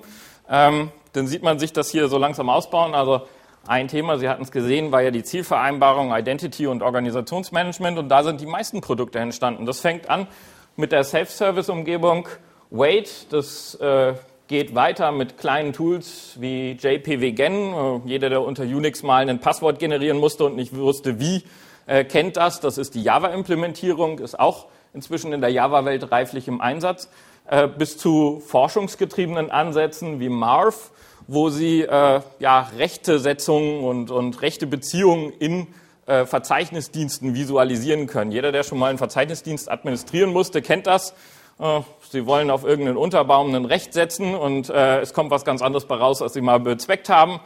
ähm, 0.47 0.91
dann 1.13 1.27
sieht 1.27 1.43
man 1.43 1.59
sich 1.59 1.73
das 1.73 1.89
hier 1.89 2.07
so 2.07 2.17
langsam 2.17 2.49
ausbauen. 2.49 2.93
Also 2.93 3.21
ein 3.67 3.87
Thema, 3.87 4.17
Sie 4.17 4.27
hatten 4.27 4.41
es 4.43 4.51
gesehen, 4.51 4.91
war 4.91 5.01
ja 5.01 5.11
die 5.11 5.23
Zielvereinbarung, 5.23 6.13
Identity 6.13 6.67
und 6.67 6.81
Organisationsmanagement 6.81 7.97
und 7.99 8.09
da 8.09 8.23
sind 8.23 8.41
die 8.41 8.45
meisten 8.45 8.81
Produkte 8.81 9.19
entstanden. 9.19 9.65
Das 9.65 9.79
fängt 9.79 10.09
an 10.09 10.27
mit 10.75 10.91
der 10.91 11.03
Self-Service-Umgebung 11.03 12.27
Wait, 12.73 13.27
das 13.31 13.75
äh, 13.75 14.13
geht 14.47 14.73
weiter 14.75 15.11
mit 15.11 15.37
kleinen 15.37 15.73
Tools 15.73 16.37
wie 16.39 16.71
JPWGen. 16.71 17.73
Äh, 17.73 18.01
jeder, 18.05 18.29
der 18.29 18.41
unter 18.41 18.63
Unix 18.63 19.03
mal 19.03 19.29
ein 19.29 19.39
Passwort 19.39 19.77
generieren 19.77 20.17
musste 20.17 20.45
und 20.45 20.55
nicht 20.55 20.73
wusste, 20.73 21.19
wie, 21.19 21.43
äh, 21.85 22.05
kennt 22.05 22.37
das. 22.37 22.61
Das 22.61 22.77
ist 22.77 22.95
die 22.95 23.03
Java-Implementierung, 23.03 24.19
ist 24.19 24.39
auch 24.39 24.67
inzwischen 24.93 25.33
in 25.33 25.41
der 25.41 25.49
Java-Welt 25.49 26.11
reiflich 26.11 26.47
im 26.47 26.61
Einsatz. 26.61 27.09
Äh, 27.51 27.67
bis 27.67 27.97
zu 27.97 28.41
forschungsgetriebenen 28.47 29.51
Ansätzen 29.51 30.21
wie 30.21 30.29
Marv, 30.29 30.91
wo 31.27 31.49
sie 31.49 31.81
äh, 31.81 32.21
ja, 32.39 32.69
Rechtesetzungen 32.77 33.83
und, 33.83 34.09
und 34.09 34.41
rechte 34.41 34.65
Beziehungen 34.67 35.33
in 35.37 35.67
äh, 36.05 36.25
Verzeichnisdiensten 36.25 37.35
visualisieren 37.35 38.07
können. 38.07 38.31
Jeder, 38.31 38.53
der 38.53 38.63
schon 38.63 38.79
mal 38.79 38.87
einen 38.87 38.97
Verzeichnisdienst 38.97 39.69
administrieren 39.69 40.31
musste, 40.31 40.61
kennt 40.61 40.87
das. 40.87 41.13
Äh, 41.59 41.81
sie 42.09 42.25
wollen 42.25 42.49
auf 42.49 42.63
irgendeinen 42.63 42.95
Unterbaum 42.95 43.53
ein 43.53 43.65
Recht 43.65 43.93
setzen 43.93 44.33
und 44.33 44.69
äh, 44.69 45.01
es 45.01 45.13
kommt 45.13 45.29
was 45.29 45.43
ganz 45.43 45.61
anderes 45.61 45.83
bei 45.83 45.95
raus, 45.95 46.21
als 46.21 46.31
Sie 46.31 46.41
mal 46.41 46.61
bezweckt 46.61 47.09
haben. 47.09 47.41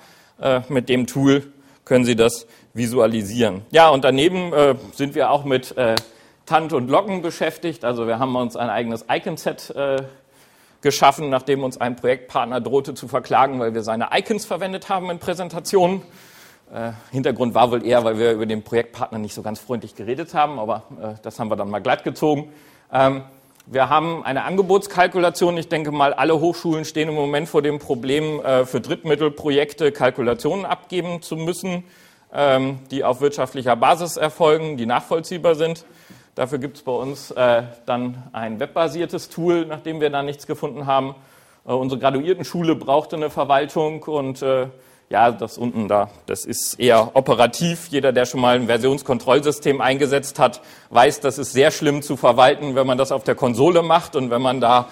Mit 0.68 0.90
dem 0.90 1.08
Tool 1.08 1.54
können 1.86 2.04
Sie 2.04 2.18
das 2.18 2.46
visualisieren. 2.74 3.62
Ja, 3.72 3.88
und 3.88 4.04
daneben 4.04 4.52
sind 4.94 5.16
wir 5.16 5.32
auch 5.32 5.46
mit 5.46 5.74
Tant 6.46 6.74
und 6.74 6.90
Locken 6.90 7.22
beschäftigt. 7.22 7.84
Also 7.84 8.08
wir 8.08 8.20
haben 8.20 8.36
uns 8.36 8.56
ein 8.56 8.70
eigenes 8.70 9.06
Icon-Set 9.10 9.72
äh, 9.72 10.04
geschaffen, 10.82 11.30
nachdem 11.30 11.64
uns 11.64 11.82
ein 11.82 11.96
Projektpartner 11.96 12.62
drohte 12.62 12.94
zu 12.94 13.08
verklagen, 13.08 13.60
weil 13.60 13.74
wir 13.74 13.82
seine 13.82 14.10
Icons 14.14 14.46
verwendet 14.46 14.88
haben 14.88 15.10
in 15.10 15.18
Präsentationen. 15.18 16.04
Äh, 16.72 16.92
Hintergrund 17.12 17.56
war 17.56 17.72
wohl 17.72 17.84
eher, 17.84 18.04
weil 18.04 18.20
wir 18.20 18.32
über 18.34 18.46
den 18.46 18.64
Projektpartner 18.64 19.18
nicht 19.18 19.34
so 19.34 19.42
ganz 19.42 19.60
freundlich 19.60 19.96
geredet 19.96 20.36
haben, 20.36 20.60
aber 20.60 20.84
äh, 21.02 21.14
das 21.24 21.40
haben 21.40 21.50
wir 21.50 21.56
dann 21.56 21.70
mal 21.70 21.80
glatt 21.80 22.04
gezogen. 22.04 22.52
Ähm, 22.94 23.24
wir 23.68 23.90
haben 23.90 24.24
eine 24.24 24.44
Angebotskalkulation. 24.44 25.58
Ich 25.58 25.70
denke 25.70 25.92
mal, 25.92 26.14
alle 26.14 26.40
Hochschulen 26.40 26.86
stehen 26.86 27.10
im 27.10 27.16
Moment 27.16 27.50
vor 27.50 27.64
dem 27.64 27.80
Problem, 27.80 28.40
äh, 28.42 28.66
für 28.66 28.80
Drittmittelprojekte 28.80 29.92
Kalkulationen 29.92 30.66
abgeben 30.66 31.24
zu 31.24 31.36
müssen, 31.36 31.84
ähm, 32.32 32.78
die 32.92 33.04
auf 33.04 33.22
wirtschaftlicher 33.22 33.76
Basis 33.76 34.18
erfolgen, 34.18 34.78
die 34.78 34.86
nachvollziehbar 34.86 35.56
sind. 35.56 35.86
Dafür 36.36 36.58
gibt 36.58 36.76
es 36.76 36.84
bei 36.84 36.92
uns 36.92 37.32
äh, 37.32 37.64
dann 37.86 38.24
ein 38.34 38.60
webbasiertes 38.60 39.30
Tool, 39.30 39.66
nachdem 39.66 40.02
wir 40.02 40.10
da 40.10 40.22
nichts 40.22 40.46
gefunden 40.46 40.86
haben. 40.86 41.16
Äh, 41.66 41.72
unsere 41.72 42.00
Graduiertenschule 42.00 42.76
brauchte 42.76 43.16
eine 43.16 43.30
Verwaltung 43.30 44.04
und 44.04 44.42
äh, 44.42 44.68
ja, 45.10 45.32
das 45.32 45.58
unten 45.58 45.88
da, 45.88 46.10
das 46.26 46.44
ist 46.44 46.78
eher 46.78 47.16
operativ. 47.16 47.88
Jeder, 47.88 48.12
der 48.12 48.26
schon 48.26 48.42
mal 48.42 48.56
ein 48.58 48.68
Versionskontrollsystem 48.68 49.80
eingesetzt 49.80 50.38
hat, 50.38 50.60
weiß, 50.90 51.22
das 51.22 51.38
ist 51.38 51.54
sehr 51.54 51.72
schlimm 51.72 52.02
zu 52.02 52.18
verwalten, 52.18 52.76
wenn 52.76 52.86
man 52.86 52.98
das 52.98 53.14
auf 53.14 53.24
der 53.24 53.36
Konsole 53.36 53.82
macht 53.82 54.18
und 54.18 54.30
wenn 54.30 54.42
man 54.42 54.60
da 54.60 54.90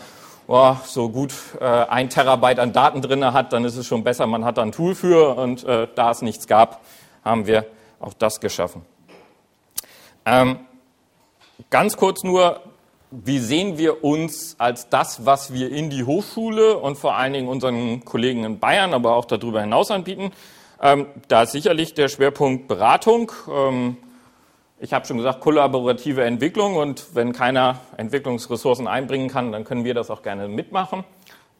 oh, 0.47 0.77
so 0.85 1.09
gut 1.09 1.33
äh, 1.59 1.65
ein 1.65 2.09
Terabyte 2.09 2.59
an 2.59 2.71
Daten 2.71 3.01
drin 3.01 3.33
hat, 3.33 3.51
dann 3.51 3.65
ist 3.65 3.75
es 3.75 3.85
schon 3.85 4.05
besser, 4.05 4.27
man 4.27 4.45
hat 4.45 4.57
da 4.57 4.61
ein 4.61 4.71
Tool 4.71 4.95
für 4.95 5.35
und 5.35 5.65
äh, 5.65 5.89
da 5.93 6.11
es 6.11 6.21
nichts 6.21 6.47
gab, 6.47 6.79
haben 7.25 7.47
wir 7.47 7.65
auch 7.99 8.13
das 8.13 8.39
geschaffen. 8.39 8.85
Ähm, 10.25 10.59
Ganz 11.69 11.97
kurz 11.97 12.23
nur, 12.23 12.61
wie 13.11 13.37
sehen 13.37 13.77
wir 13.77 14.03
uns 14.03 14.55
als 14.57 14.89
das, 14.89 15.25
was 15.25 15.53
wir 15.53 15.69
in 15.69 15.91
die 15.91 16.03
Hochschule 16.03 16.77
und 16.77 16.97
vor 16.97 17.15
allen 17.15 17.33
Dingen 17.33 17.47
unseren 17.47 18.03
Kollegen 18.05 18.43
in 18.43 18.59
Bayern, 18.59 18.93
aber 18.93 19.15
auch 19.15 19.25
darüber 19.25 19.61
hinaus 19.61 19.91
anbieten? 19.91 20.31
Ähm, 20.81 21.05
da 21.27 21.43
ist 21.43 21.51
sicherlich 21.51 21.93
der 21.93 22.07
Schwerpunkt 22.07 22.67
Beratung. 22.67 23.31
Ähm, 23.47 23.97
ich 24.79 24.93
habe 24.93 25.05
schon 25.05 25.17
gesagt, 25.17 25.41
kollaborative 25.41 26.23
Entwicklung 26.23 26.75
und 26.75 27.15
wenn 27.15 27.33
keiner 27.33 27.79
Entwicklungsressourcen 27.97 28.87
einbringen 28.87 29.29
kann, 29.29 29.51
dann 29.51 29.63
können 29.63 29.85
wir 29.85 29.93
das 29.93 30.09
auch 30.09 30.23
gerne 30.23 30.47
mitmachen. 30.47 31.03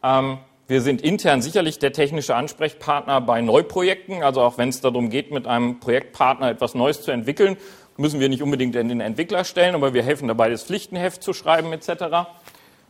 Ähm, 0.02 0.38
wir 0.66 0.80
sind 0.80 1.02
intern 1.02 1.40
sicherlich 1.40 1.78
der 1.78 1.92
technische 1.92 2.34
Ansprechpartner 2.34 3.20
bei 3.20 3.42
Neuprojekten, 3.42 4.22
also 4.22 4.40
auch 4.40 4.58
wenn 4.58 4.70
es 4.70 4.80
darum 4.80 5.08
geht, 5.08 5.30
mit 5.30 5.46
einem 5.46 5.78
Projektpartner 5.78 6.50
etwas 6.50 6.74
Neues 6.74 7.02
zu 7.02 7.12
entwickeln 7.12 7.58
müssen 7.96 8.20
wir 8.20 8.28
nicht 8.28 8.42
unbedingt 8.42 8.74
in 8.76 8.88
den 8.88 9.00
Entwickler 9.00 9.44
stellen, 9.44 9.74
aber 9.74 9.94
wir 9.94 10.02
helfen 10.02 10.28
dabei, 10.28 10.50
das 10.50 10.64
Pflichtenheft 10.64 11.22
zu 11.22 11.32
schreiben 11.32 11.72
etc. 11.72 12.28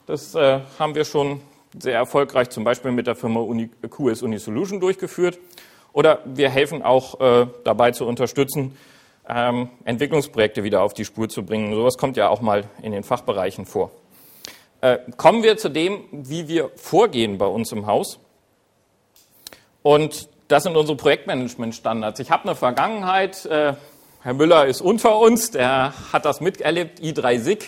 Das 0.07 0.35
äh, 0.35 0.61
haben 0.79 0.95
wir 0.95 1.05
schon 1.05 1.41
sehr 1.79 1.97
erfolgreich 1.97 2.51
zum 2.51 2.65
Beispiel 2.65 2.93
mit 2.93 3.07
der 3.07 3.15
Firma 3.15 3.41
Uni, 3.41 3.69
QS 3.89 4.23
Uni 4.23 4.39
Solution 4.39 4.81
durchgeführt. 4.81 5.39
Oder 5.93 6.21
wir 6.25 6.51
helfen 6.51 6.83
auch 6.83 7.21
äh, 7.21 7.47
dabei 7.65 7.93
zu 7.93 8.07
unterstützen, 8.07 8.77
ähm, 9.29 9.69
Entwicklungsprojekte 9.85 10.65
wieder 10.65 10.83
auf 10.83 10.93
die 10.93 11.05
Spur 11.05 11.29
zu 11.29 11.45
bringen. 11.45 11.75
Sowas 11.75 11.97
kommt 11.97 12.17
ja 12.17 12.29
auch 12.29 12.41
mal 12.41 12.65
in 12.83 12.93
den 12.93 13.05
Fachbereichen 13.05 13.65
vor. 13.65 13.91
Äh, 14.81 14.99
kommen 15.17 15.43
wir 15.43 15.57
zu 15.57 15.71
dem, 15.71 16.05
wie 16.11 16.49
wir 16.49 16.71
vorgehen 16.77 17.39
bei 17.39 17.47
uns 17.47 17.73
im 17.73 17.87
Haus. 17.87 18.19
Und 19.83 20.29
das 20.49 20.65
sind 20.65 20.77
unsere 20.77 20.97
Projektmanagement-Standards. 20.97 22.21
Ich 22.21 22.31
habe 22.31 22.45
eine 22.45 22.55
Vergangenheit, 22.55 23.47
äh, 23.47 23.75
Herr 24.25 24.33
Müller 24.33 24.65
ist 24.65 24.81
unter 24.81 25.19
uns, 25.19 25.51
der 25.51 25.93
hat 26.11 26.25
das 26.25 26.41
miterlebt, 26.41 26.99
I3SIG 26.99 27.65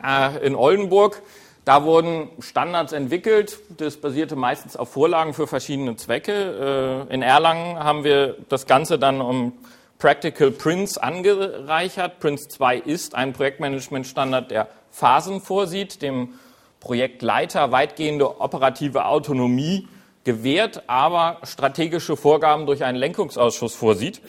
äh, 0.00 0.46
in 0.46 0.54
Oldenburg. 0.54 1.20
Da 1.64 1.82
wurden 1.82 2.28
Standards 2.38 2.92
entwickelt, 2.92 3.58
das 3.76 3.96
basierte 3.96 4.36
meistens 4.36 4.76
auf 4.76 4.88
Vorlagen 4.92 5.34
für 5.34 5.48
verschiedene 5.48 5.96
Zwecke. 5.96 7.06
Äh, 7.10 7.12
in 7.12 7.22
Erlangen 7.22 7.80
haben 7.80 8.04
wir 8.04 8.36
das 8.48 8.66
Ganze 8.66 9.00
dann 9.00 9.20
um 9.20 9.54
Practical 9.98 10.52
Prince 10.52 11.02
angereichert. 11.02 12.20
Prince 12.20 12.50
2 12.50 12.76
ist 12.76 13.16
ein 13.16 13.32
Projektmanagementstandard, 13.32 14.52
der 14.52 14.68
Phasen 14.92 15.40
vorsieht, 15.40 16.02
dem 16.02 16.34
Projektleiter 16.78 17.72
weitgehende 17.72 18.40
operative 18.40 19.06
Autonomie 19.06 19.88
gewährt, 20.22 20.84
aber 20.86 21.38
strategische 21.42 22.16
Vorgaben 22.16 22.66
durch 22.66 22.84
einen 22.84 22.96
Lenkungsausschuss 22.96 23.74
vorsieht. 23.74 24.20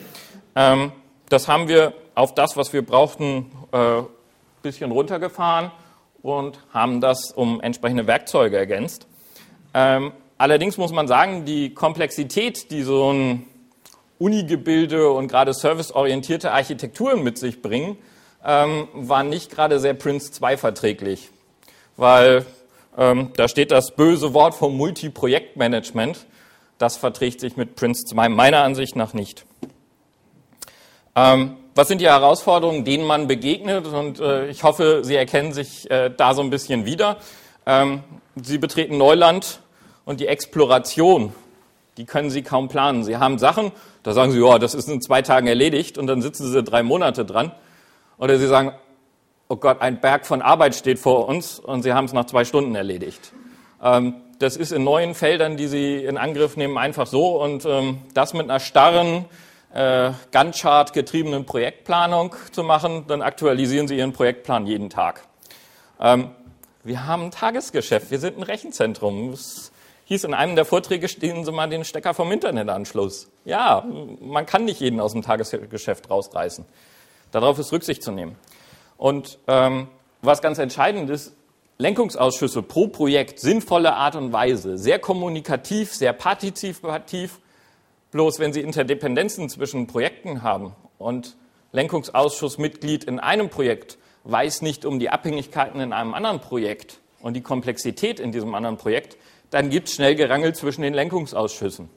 Ähm, 0.56 0.90
das 1.28 1.48
haben 1.48 1.68
wir 1.68 1.94
auf 2.14 2.34
das, 2.34 2.56
was 2.56 2.72
wir 2.72 2.84
brauchten, 2.84 3.50
ein 3.72 4.00
äh, 4.00 4.02
bisschen 4.62 4.90
runtergefahren 4.90 5.70
und 6.22 6.58
haben 6.72 7.00
das 7.00 7.32
um 7.32 7.60
entsprechende 7.60 8.06
Werkzeuge 8.06 8.56
ergänzt. 8.56 9.06
Ähm, 9.74 10.12
allerdings 10.36 10.76
muss 10.78 10.92
man 10.92 11.06
sagen, 11.06 11.44
die 11.44 11.74
Komplexität, 11.74 12.70
die 12.70 12.82
so 12.82 13.12
ein 13.12 13.46
Unigebilde 14.18 15.10
und 15.10 15.28
gerade 15.28 15.54
serviceorientierte 15.54 16.50
Architekturen 16.52 17.22
mit 17.22 17.38
sich 17.38 17.62
bringen, 17.62 17.96
ähm, 18.44 18.88
war 18.94 19.22
nicht 19.22 19.50
gerade 19.50 19.78
sehr 19.78 19.94
Prince 19.94 20.32
2 20.32 20.56
verträglich, 20.56 21.30
weil 21.96 22.46
ähm, 22.96 23.30
da 23.36 23.46
steht 23.48 23.70
das 23.70 23.94
böse 23.94 24.34
Wort 24.34 24.54
vom 24.54 24.76
Multiprojektmanagement. 24.76 26.26
Das 26.78 26.96
verträgt 26.96 27.40
sich 27.40 27.56
mit 27.56 27.76
Prince 27.76 28.04
2 28.06 28.28
meiner 28.28 28.62
Ansicht 28.62 28.96
nach 28.96 29.12
nicht. 29.12 29.44
Ähm, 31.18 31.56
was 31.74 31.88
sind 31.88 32.00
die 32.00 32.06
Herausforderungen, 32.06 32.84
denen 32.84 33.04
man 33.04 33.26
begegnet? 33.26 33.86
Und 33.86 34.20
äh, 34.20 34.46
ich 34.48 34.62
hoffe, 34.62 35.00
Sie 35.02 35.16
erkennen 35.16 35.52
sich 35.52 35.90
äh, 35.90 36.10
da 36.16 36.32
so 36.32 36.42
ein 36.42 36.50
bisschen 36.50 36.84
wieder. 36.84 37.16
Ähm, 37.66 38.04
Sie 38.40 38.58
betreten 38.58 38.98
Neuland 38.98 39.60
und 40.04 40.20
die 40.20 40.28
Exploration, 40.28 41.32
die 41.96 42.04
können 42.04 42.30
Sie 42.30 42.42
kaum 42.42 42.68
planen. 42.68 43.02
Sie 43.02 43.16
haben 43.16 43.38
Sachen, 43.38 43.72
Da 44.04 44.12
sagen 44.12 44.30
sie, 44.30 44.38
ja, 44.38 44.58
das 44.58 44.74
ist 44.74 44.88
in 44.88 45.00
zwei 45.00 45.22
Tagen 45.22 45.48
erledigt 45.48 45.98
und 45.98 46.06
dann 46.06 46.22
sitzen 46.22 46.50
sie 46.50 46.62
drei 46.62 46.82
Monate 46.82 47.24
dran. 47.24 47.50
Oder 48.16 48.38
sie 48.38 48.46
sagen, 48.46 48.72
oh 49.48 49.56
Gott, 49.56 49.80
ein 49.80 50.00
Berg 50.00 50.24
von 50.24 50.40
Arbeit 50.40 50.76
steht 50.76 51.00
vor 51.00 51.28
uns 51.28 51.58
und 51.58 51.82
sie 51.82 51.92
haben 51.92 52.04
es 52.04 52.12
nach 52.12 52.26
zwei 52.26 52.44
Stunden 52.44 52.76
erledigt. 52.76 53.32
Ähm, 53.82 54.14
das 54.38 54.56
ist 54.56 54.70
in 54.70 54.84
neuen 54.84 55.14
Feldern, 55.14 55.56
die 55.56 55.66
sie 55.66 55.96
in 55.96 56.16
Angriff 56.16 56.56
nehmen, 56.56 56.78
einfach 56.78 57.08
so 57.08 57.42
und 57.42 57.64
ähm, 57.64 57.98
das 58.14 58.34
mit 58.34 58.44
einer 58.44 58.60
starren, 58.60 59.24
äh, 59.72 60.12
Gantt-Chart 60.30 60.92
getriebenen 60.92 61.44
Projektplanung 61.44 62.34
zu 62.52 62.62
machen, 62.62 63.04
dann 63.08 63.22
aktualisieren 63.22 63.88
sie 63.88 63.96
ihren 63.96 64.12
Projektplan 64.12 64.66
jeden 64.66 64.90
Tag. 64.90 65.22
Ähm, 66.00 66.30
wir 66.84 67.06
haben 67.06 67.24
ein 67.24 67.30
Tagesgeschäft, 67.30 68.10
wir 68.10 68.18
sind 68.18 68.38
ein 68.38 68.42
Rechenzentrum. 68.42 69.32
Es 69.32 69.72
hieß 70.06 70.24
in 70.24 70.32
einem 70.32 70.56
der 70.56 70.64
Vorträge, 70.64 71.08
stehen 71.08 71.44
Sie 71.44 71.52
mal 71.52 71.68
den 71.68 71.84
Stecker 71.84 72.14
vom 72.14 72.32
Internetanschluss. 72.32 73.28
Ja, 73.44 73.84
man 74.20 74.46
kann 74.46 74.64
nicht 74.64 74.80
jeden 74.80 75.00
aus 75.00 75.12
dem 75.12 75.22
Tagesgeschäft 75.22 76.08
rausreißen. 76.08 76.64
Darauf 77.30 77.58
ist 77.58 77.72
Rücksicht 77.72 78.02
zu 78.02 78.10
nehmen. 78.10 78.36
Und 78.96 79.38
ähm, 79.46 79.88
was 80.22 80.40
ganz 80.40 80.58
entscheidend 80.58 81.10
ist, 81.10 81.34
Lenkungsausschüsse 81.76 82.62
pro 82.62 82.88
Projekt, 82.88 83.38
sinnvolle 83.38 83.94
Art 83.94 84.16
und 84.16 84.32
Weise, 84.32 84.78
sehr 84.78 84.98
kommunikativ, 84.98 85.94
sehr 85.94 86.12
partizipativ. 86.12 87.38
Bloß 88.10 88.38
wenn 88.38 88.52
Sie 88.52 88.60
Interdependenzen 88.60 89.48
zwischen 89.48 89.86
Projekten 89.86 90.42
haben 90.42 90.74
und 90.98 91.36
Lenkungsausschussmitglied 91.72 93.04
in 93.04 93.20
einem 93.20 93.50
Projekt 93.50 93.98
weiß 94.24 94.62
nicht 94.62 94.84
um 94.84 94.98
die 94.98 95.10
Abhängigkeiten 95.10 95.80
in 95.80 95.92
einem 95.92 96.14
anderen 96.14 96.40
Projekt 96.40 97.00
und 97.20 97.34
die 97.34 97.42
Komplexität 97.42 98.20
in 98.20 98.32
diesem 98.32 98.54
anderen 98.54 98.76
Projekt, 98.76 99.16
dann 99.50 99.70
gibt 99.70 99.88
es 99.88 99.94
schnell 99.94 100.14
Gerangel 100.14 100.54
zwischen 100.54 100.82
den 100.82 100.94
Lenkungsausschüssen. 100.94 101.88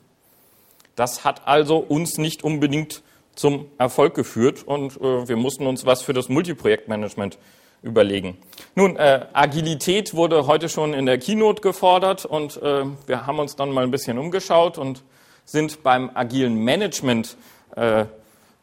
Das 0.96 1.24
hat 1.24 1.48
also 1.48 1.78
uns 1.78 2.18
nicht 2.18 2.44
unbedingt 2.44 3.02
zum 3.36 3.68
Erfolg 3.78 4.14
geführt 4.14 4.64
und 4.64 4.98
äh, 4.98 5.28
wir 5.28 5.38
mussten 5.38 5.66
uns 5.66 5.86
was 5.86 6.02
für 6.02 6.14
das 6.14 6.30
Multiprojektmanagement 6.30 7.38
überlegen. 7.82 8.38
Nun, 8.76 8.98
äh, 8.98 9.26
Agilität 9.34 10.14
wurde 10.14 10.48
heute 10.48 10.70
schon 10.70 10.94
in 10.94 11.06
der 11.06 11.18
Keynote 11.18 11.62
gefordert 11.62 12.26
und 12.26 12.62
äh, 12.62 12.86
wir 13.08 13.26
haben 13.26 13.40
uns 13.40 13.56
dann 13.56 13.72
mal 13.72 13.84
ein 13.84 13.92
bisschen 13.92 14.18
umgeschaut 14.18 14.78
und 14.78 15.04
sind 15.52 15.84
beim 15.84 16.10
agilen 16.14 16.56
Management 16.56 17.36
äh, 17.76 18.06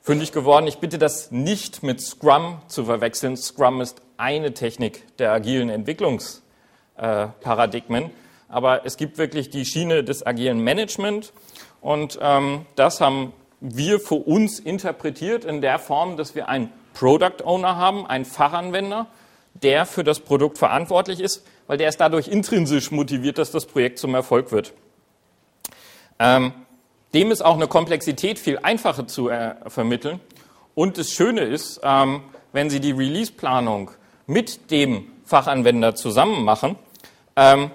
fündig 0.01 0.33
geworden. 0.33 0.67
Ich 0.67 0.79
bitte 0.79 0.97
das 0.97 1.31
nicht 1.31 1.83
mit 1.83 2.01
Scrum 2.01 2.63
zu 2.67 2.87
verwechseln. 2.87 3.37
Scrum 3.37 3.83
ist 3.83 4.01
eine 4.17 4.55
Technik 4.55 5.05
der 5.19 5.33
agilen 5.33 5.69
Entwicklungsparadigmen. 5.69 8.11
Aber 8.49 8.87
es 8.87 8.97
gibt 8.97 9.19
wirklich 9.19 9.51
die 9.51 9.67
Schiene 9.67 10.03
des 10.03 10.27
agilen 10.27 10.61
Management. 10.61 11.35
Und 11.83 12.19
ähm, 12.23 12.65
das 12.75 13.03
haben 13.03 13.35
wir 13.61 14.01
für 14.01 14.15
uns 14.15 14.59
interpretiert 14.59 15.45
in 15.45 15.61
der 15.61 15.79
Form, 15.79 16.17
dass 16.17 16.35
wir 16.35 16.49
einen 16.49 16.73
Product 16.95 17.45
Owner 17.45 17.77
haben, 17.77 18.07
einen 18.07 18.25
Fachanwender, 18.25 19.09
der 19.53 19.85
für 19.85 20.05
das 20.05 20.21
Produkt 20.21 20.57
verantwortlich 20.57 21.21
ist, 21.21 21.47
weil 21.67 21.77
der 21.77 21.91
ist 21.91 22.01
dadurch 22.01 22.29
intrinsisch 22.29 22.91
motiviert, 22.91 23.37
dass 23.37 23.51
das 23.51 23.67
Projekt 23.67 23.99
zum 23.99 24.15
Erfolg 24.15 24.53
wird. 24.53 24.73
Ähm, 26.19 26.55
dem 27.15 27.31
ist 27.31 27.43
auch 27.43 27.55
eine 27.55 27.69
Komplexität 27.69 28.39
viel 28.39 28.59
einfacher 28.59 29.07
zu 29.07 29.29
äh, 29.29 29.55
vermitteln. 29.69 30.21
Und 30.75 30.99
das 30.99 31.11
Schöne 31.11 31.43
ist, 31.43 31.81
ähm, 31.83 32.23
wenn 32.53 32.71
Sie 32.71 32.81
die 32.81 32.93
Release-Planung 32.93 33.91
mit 34.27 34.71
dem 34.71 35.11
Fachanwender 35.25 35.95
zusammen 35.95 36.45
machen, 36.45 36.77
ähm, 37.37 37.71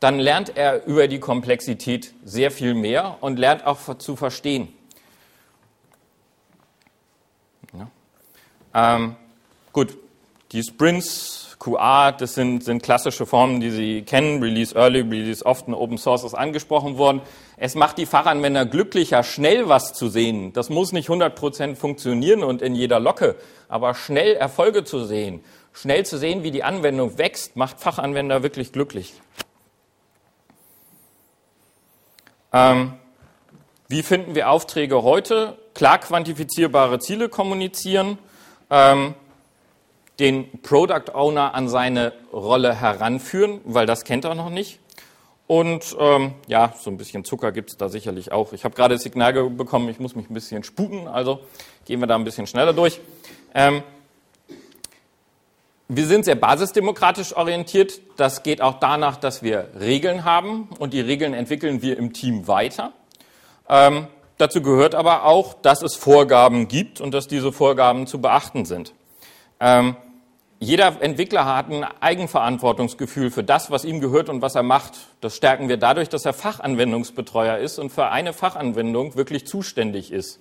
dann 0.00 0.18
lernt 0.18 0.56
er 0.56 0.86
über 0.86 1.08
die 1.08 1.20
Komplexität 1.20 2.14
sehr 2.24 2.50
viel 2.50 2.74
mehr 2.74 3.18
und 3.20 3.38
lernt 3.38 3.66
auch 3.66 3.98
zu 3.98 4.16
verstehen. 4.16 4.68
Ja. 7.72 8.96
Ähm, 8.96 9.16
gut, 9.72 9.96
die 10.52 10.62
Sprints 10.62 11.49
QA, 11.60 12.10
das 12.12 12.34
sind, 12.34 12.64
sind 12.64 12.82
klassische 12.82 13.26
Formen, 13.26 13.60
die 13.60 13.70
Sie 13.70 14.02
kennen. 14.02 14.42
Release 14.42 14.74
Early, 14.74 15.00
Release 15.02 15.44
Often, 15.44 15.74
Open 15.74 15.98
Source 15.98 16.24
ist 16.24 16.34
angesprochen 16.34 16.96
worden. 16.96 17.20
Es 17.58 17.74
macht 17.74 17.98
die 17.98 18.06
Fachanwender 18.06 18.64
glücklicher, 18.64 19.22
schnell 19.22 19.68
was 19.68 19.92
zu 19.92 20.08
sehen. 20.08 20.54
Das 20.54 20.70
muss 20.70 20.92
nicht 20.92 21.10
100% 21.10 21.76
funktionieren 21.76 22.42
und 22.42 22.62
in 22.62 22.74
jeder 22.74 22.98
Locke, 22.98 23.36
aber 23.68 23.94
schnell 23.94 24.34
Erfolge 24.36 24.84
zu 24.84 25.04
sehen, 25.04 25.44
schnell 25.74 26.06
zu 26.06 26.16
sehen, 26.16 26.42
wie 26.42 26.50
die 26.50 26.64
Anwendung 26.64 27.18
wächst, 27.18 27.56
macht 27.56 27.78
Fachanwender 27.78 28.42
wirklich 28.42 28.72
glücklich. 28.72 29.12
Ähm, 32.54 32.94
wie 33.86 34.02
finden 34.02 34.34
wir 34.34 34.50
Aufträge 34.50 35.02
heute? 35.02 35.58
Klar 35.74 35.98
quantifizierbare 35.98 37.00
Ziele 37.00 37.28
kommunizieren. 37.28 38.16
Ähm, 38.70 39.14
den 40.20 40.60
Product 40.62 41.14
Owner 41.14 41.54
an 41.54 41.68
seine 41.68 42.12
Rolle 42.32 42.74
heranführen, 42.74 43.60
weil 43.64 43.86
das 43.86 44.04
kennt 44.04 44.24
er 44.24 44.34
noch 44.34 44.50
nicht. 44.50 44.78
Und 45.46 45.96
ähm, 45.98 46.34
ja, 46.46 46.72
so 46.78 46.90
ein 46.90 46.96
bisschen 46.96 47.24
Zucker 47.24 47.50
gibt 47.50 47.70
es 47.70 47.76
da 47.76 47.88
sicherlich 47.88 48.30
auch. 48.30 48.52
Ich 48.52 48.62
habe 48.64 48.76
gerade 48.76 48.94
das 48.94 49.02
Signal 49.02 49.32
bekommen, 49.50 49.88
ich 49.88 49.98
muss 49.98 50.14
mich 50.14 50.30
ein 50.30 50.34
bisschen 50.34 50.62
sputen, 50.62 51.08
also 51.08 51.40
gehen 51.86 51.98
wir 51.98 52.06
da 52.06 52.14
ein 52.14 52.22
bisschen 52.22 52.46
schneller 52.46 52.72
durch. 52.72 53.00
Ähm, 53.52 53.82
wir 55.88 56.06
sind 56.06 56.24
sehr 56.24 56.36
basisdemokratisch 56.36 57.34
orientiert. 57.34 58.00
Das 58.16 58.44
geht 58.44 58.62
auch 58.62 58.74
danach, 58.78 59.16
dass 59.16 59.42
wir 59.42 59.70
Regeln 59.80 60.24
haben 60.24 60.68
und 60.78 60.92
die 60.92 61.00
Regeln 61.00 61.34
entwickeln 61.34 61.82
wir 61.82 61.98
im 61.98 62.12
Team 62.12 62.46
weiter. 62.46 62.92
Ähm, 63.68 64.06
dazu 64.38 64.62
gehört 64.62 64.94
aber 64.94 65.24
auch, 65.24 65.54
dass 65.54 65.82
es 65.82 65.96
Vorgaben 65.96 66.68
gibt 66.68 67.00
und 67.00 67.12
dass 67.12 67.26
diese 67.26 67.50
Vorgaben 67.50 68.06
zu 68.06 68.20
beachten 68.20 68.66
sind. 68.66 68.94
Ähm, 69.58 69.96
jeder 70.62 71.00
Entwickler 71.00 71.46
hat 71.46 71.70
ein 71.70 71.84
Eigenverantwortungsgefühl 71.84 73.30
für 73.30 73.42
das, 73.42 73.70
was 73.70 73.86
ihm 73.86 73.98
gehört 73.98 74.28
und 74.28 74.42
was 74.42 74.54
er 74.54 74.62
macht. 74.62 74.92
Das 75.22 75.34
stärken 75.34 75.70
wir 75.70 75.78
dadurch, 75.78 76.10
dass 76.10 76.26
er 76.26 76.34
Fachanwendungsbetreuer 76.34 77.56
ist 77.56 77.78
und 77.78 77.88
für 77.88 78.10
eine 78.10 78.34
Fachanwendung 78.34 79.16
wirklich 79.16 79.46
zuständig 79.46 80.12
ist. 80.12 80.38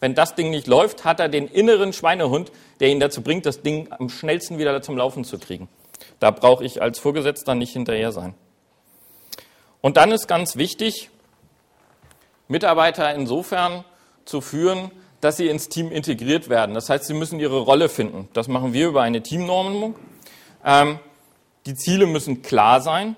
Wenn 0.00 0.16
das 0.16 0.34
Ding 0.34 0.50
nicht 0.50 0.66
läuft, 0.66 1.04
hat 1.04 1.20
er 1.20 1.28
den 1.28 1.46
inneren 1.46 1.92
Schweinehund, 1.92 2.50
der 2.80 2.88
ihn 2.88 2.98
dazu 2.98 3.22
bringt, 3.22 3.46
das 3.46 3.62
Ding 3.62 3.86
am 3.92 4.08
schnellsten 4.08 4.58
wieder 4.58 4.82
zum 4.82 4.96
Laufen 4.96 5.22
zu 5.22 5.38
kriegen. 5.38 5.68
Da 6.18 6.32
brauche 6.32 6.64
ich 6.64 6.82
als 6.82 6.98
Vorgesetzter 6.98 7.54
nicht 7.54 7.72
hinterher 7.72 8.10
sein. 8.10 8.34
Und 9.80 9.96
dann 9.96 10.10
ist 10.10 10.26
ganz 10.26 10.56
wichtig, 10.56 11.08
Mitarbeiter 12.48 13.14
insofern 13.14 13.84
zu 14.24 14.40
führen, 14.40 14.90
dass 15.22 15.36
sie 15.36 15.46
ins 15.46 15.68
Team 15.68 15.92
integriert 15.92 16.50
werden. 16.50 16.74
Das 16.74 16.90
heißt, 16.90 17.04
sie 17.04 17.14
müssen 17.14 17.38
ihre 17.38 17.60
Rolle 17.60 17.88
finden. 17.88 18.28
Das 18.32 18.48
machen 18.48 18.72
wir 18.72 18.88
über 18.88 19.02
eine 19.02 19.22
Teamnormung. 19.22 19.94
Ähm, 20.64 20.98
die 21.64 21.76
Ziele 21.76 22.06
müssen 22.06 22.42
klar 22.42 22.80
sein 22.80 23.14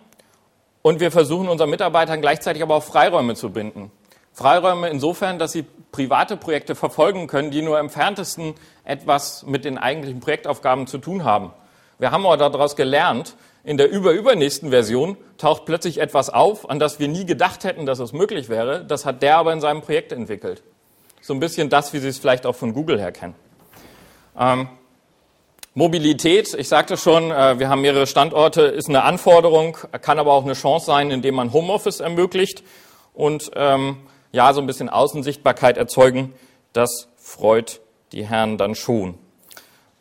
und 0.82 1.00
wir 1.00 1.10
versuchen 1.10 1.48
unseren 1.48 1.70
Mitarbeitern 1.70 2.20
gleichzeitig 2.20 2.62
aber 2.62 2.76
auch 2.76 2.82
Freiräume 2.82 3.34
zu 3.34 3.50
binden. 3.50 3.90
Freiräume 4.34 4.90
insofern, 4.90 5.38
dass 5.38 5.52
sie 5.52 5.64
private 5.92 6.36
Projekte 6.36 6.74
verfolgen 6.74 7.26
können, 7.26 7.50
die 7.50 7.62
nur 7.62 7.78
im 7.78 7.86
entferntesten 7.86 8.54
etwas 8.84 9.46
mit 9.46 9.64
den 9.64 9.78
eigentlichen 9.78 10.20
Projektaufgaben 10.20 10.86
zu 10.86 10.98
tun 10.98 11.24
haben. 11.24 11.54
Wir 11.98 12.10
haben 12.10 12.26
aber 12.26 12.36
daraus 12.36 12.76
gelernt, 12.76 13.34
in 13.62 13.78
der 13.78 13.90
überübernächsten 13.90 14.68
Version 14.68 15.16
taucht 15.38 15.64
plötzlich 15.64 16.02
etwas 16.02 16.28
auf, 16.28 16.68
an 16.68 16.78
das 16.78 16.98
wir 16.98 17.08
nie 17.08 17.24
gedacht 17.24 17.64
hätten, 17.64 17.86
dass 17.86 17.98
es 17.98 18.12
möglich 18.12 18.50
wäre. 18.50 18.84
Das 18.84 19.06
hat 19.06 19.22
der 19.22 19.38
aber 19.38 19.54
in 19.54 19.62
seinem 19.62 19.80
Projekt 19.80 20.12
entwickelt 20.12 20.62
so 21.24 21.32
ein 21.32 21.40
bisschen 21.40 21.70
das, 21.70 21.94
wie 21.94 22.00
Sie 22.00 22.08
es 22.08 22.18
vielleicht 22.18 22.44
auch 22.44 22.54
von 22.54 22.74
Google 22.74 23.00
her 23.00 23.10
kennen. 23.10 23.34
Ähm, 24.38 24.68
Mobilität, 25.72 26.52
ich 26.52 26.68
sagte 26.68 26.98
schon, 26.98 27.30
äh, 27.30 27.58
wir 27.58 27.70
haben 27.70 27.80
mehrere 27.80 28.06
Standorte, 28.06 28.62
ist 28.62 28.90
eine 28.90 29.04
Anforderung, 29.04 29.78
kann 30.02 30.18
aber 30.18 30.34
auch 30.34 30.44
eine 30.44 30.52
Chance 30.52 30.84
sein, 30.84 31.10
indem 31.10 31.36
man 31.36 31.54
Homeoffice 31.54 32.00
ermöglicht 32.00 32.62
und 33.14 33.50
ähm, 33.56 33.96
ja, 34.32 34.52
so 34.52 34.60
ein 34.60 34.66
bisschen 34.66 34.90
Außensichtbarkeit 34.90 35.78
erzeugen. 35.78 36.34
Das 36.74 37.08
freut 37.16 37.80
die 38.12 38.26
Herren 38.26 38.58
dann 38.58 38.74
schon. 38.74 39.14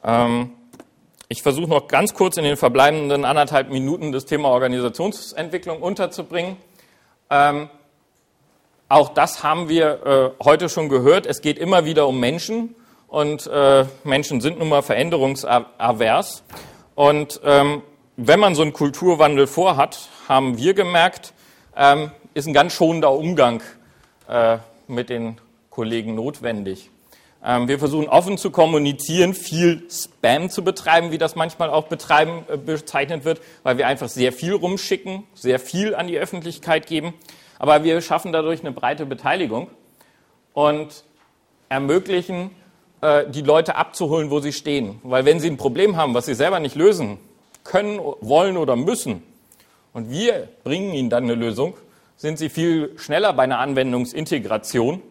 Ähm, 0.03 0.51
ich 1.29 1.41
versuche 1.41 1.69
noch 1.69 1.87
ganz 1.87 2.13
kurz 2.13 2.35
in 2.35 2.43
den 2.43 2.57
verbleibenden 2.57 3.23
anderthalb 3.23 3.69
Minuten 3.69 4.11
das 4.11 4.25
Thema 4.25 4.49
Organisationsentwicklung 4.49 5.81
unterzubringen. 5.81 6.57
Ähm, 7.29 7.69
auch 8.93 9.09
das 9.09 9.43
haben 9.43 9.69
wir 9.69 10.35
äh, 10.39 10.43
heute 10.43 10.69
schon 10.69 10.87
gehört. 10.87 11.25
Es 11.25 11.41
geht 11.41 11.57
immer 11.57 11.83
wieder 11.83 12.07
um 12.07 12.19
Menschen 12.19 12.75
und 13.07 13.47
äh, 13.47 13.85
Menschen 14.03 14.39
sind 14.39 14.59
nun 14.59 14.69
mal 14.69 14.83
veränderungsavers. 14.83 16.43
Und 16.93 17.41
ähm, 17.43 17.81
wenn 18.17 18.39
man 18.39 18.53
so 18.53 18.61
einen 18.61 18.71
Kulturwandel 18.71 19.47
vorhat, 19.47 20.09
haben 20.29 20.59
wir 20.59 20.75
gemerkt, 20.75 21.33
ähm, 21.75 22.11
ist 22.35 22.45
ein 22.45 22.53
ganz 22.53 22.73
schonender 22.73 23.11
Umgang 23.13 23.63
äh, 24.27 24.59
mit 24.87 25.09
den 25.09 25.37
Kollegen 25.71 26.13
notwendig. 26.13 26.91
Ähm, 27.43 27.67
wir 27.67 27.79
versuchen 27.79 28.07
offen 28.07 28.37
zu 28.37 28.51
kommunizieren, 28.51 29.33
viel 29.33 29.87
Spam 29.89 30.51
zu 30.51 30.63
betreiben, 30.63 31.09
wie 31.09 31.17
das 31.17 31.35
manchmal 31.35 31.71
auch 31.71 31.87
betreiben, 31.87 32.45
äh, 32.47 32.57
bezeichnet 32.57 33.25
wird, 33.25 33.41
weil 33.63 33.79
wir 33.79 33.87
einfach 33.87 34.07
sehr 34.07 34.31
viel 34.31 34.53
rumschicken, 34.53 35.23
sehr 35.33 35.57
viel 35.57 35.95
an 35.95 36.05
die 36.05 36.19
Öffentlichkeit 36.19 36.85
geben 36.85 37.15
aber 37.63 37.85
wir 37.85 38.01
schaffen 38.01 38.33
dadurch 38.33 38.59
eine 38.59 38.73
breite 38.73 39.05
Beteiligung. 39.05 39.69
und 40.51 41.05
ermöglichen, 41.69 42.51
äh, 42.99 43.23
die 43.29 43.41
Leute 43.41 43.77
abzuholen, 43.77 44.29
wo 44.29 44.41
sie 44.41 44.51
stehen. 44.51 44.99
Weil 45.01 45.23
wenn 45.23 45.39
sie 45.39 45.49
ein 45.49 45.55
Problem 45.55 45.95
haben, 45.95 46.13
was 46.13 46.25
sie 46.25 46.35
selber 46.35 46.59
nicht 46.59 46.75
lösen 46.75 47.19
können, 47.63 47.99
wollen 48.19 48.57
oder 48.57 48.75
müssen, 48.75 49.23
und 49.93 50.11
wir 50.11 50.49
bringen 50.65 50.93
ihnen 50.93 51.09
dann 51.09 51.23
eine 51.23 51.35
Lösung, 51.35 51.75
sind 52.17 52.37
sie 52.37 52.49
viel 52.49 52.99
schneller 52.99 53.31
bei 53.31 53.43
einer 53.43 53.59
Anwendungsintegration 53.59 55.01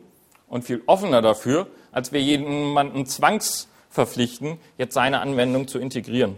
und 0.47 0.65
viel 0.65 0.83
offener 0.85 1.23
dafür, 1.23 1.69
als 1.91 2.13
wir 2.13 2.21
jemanden 2.21 3.07
zwangsverpflichten, 3.07 4.59
jetzt 4.77 4.93
seine 4.93 5.21
Anwendung 5.21 5.69
zu 5.69 5.79
integrieren. 5.79 6.37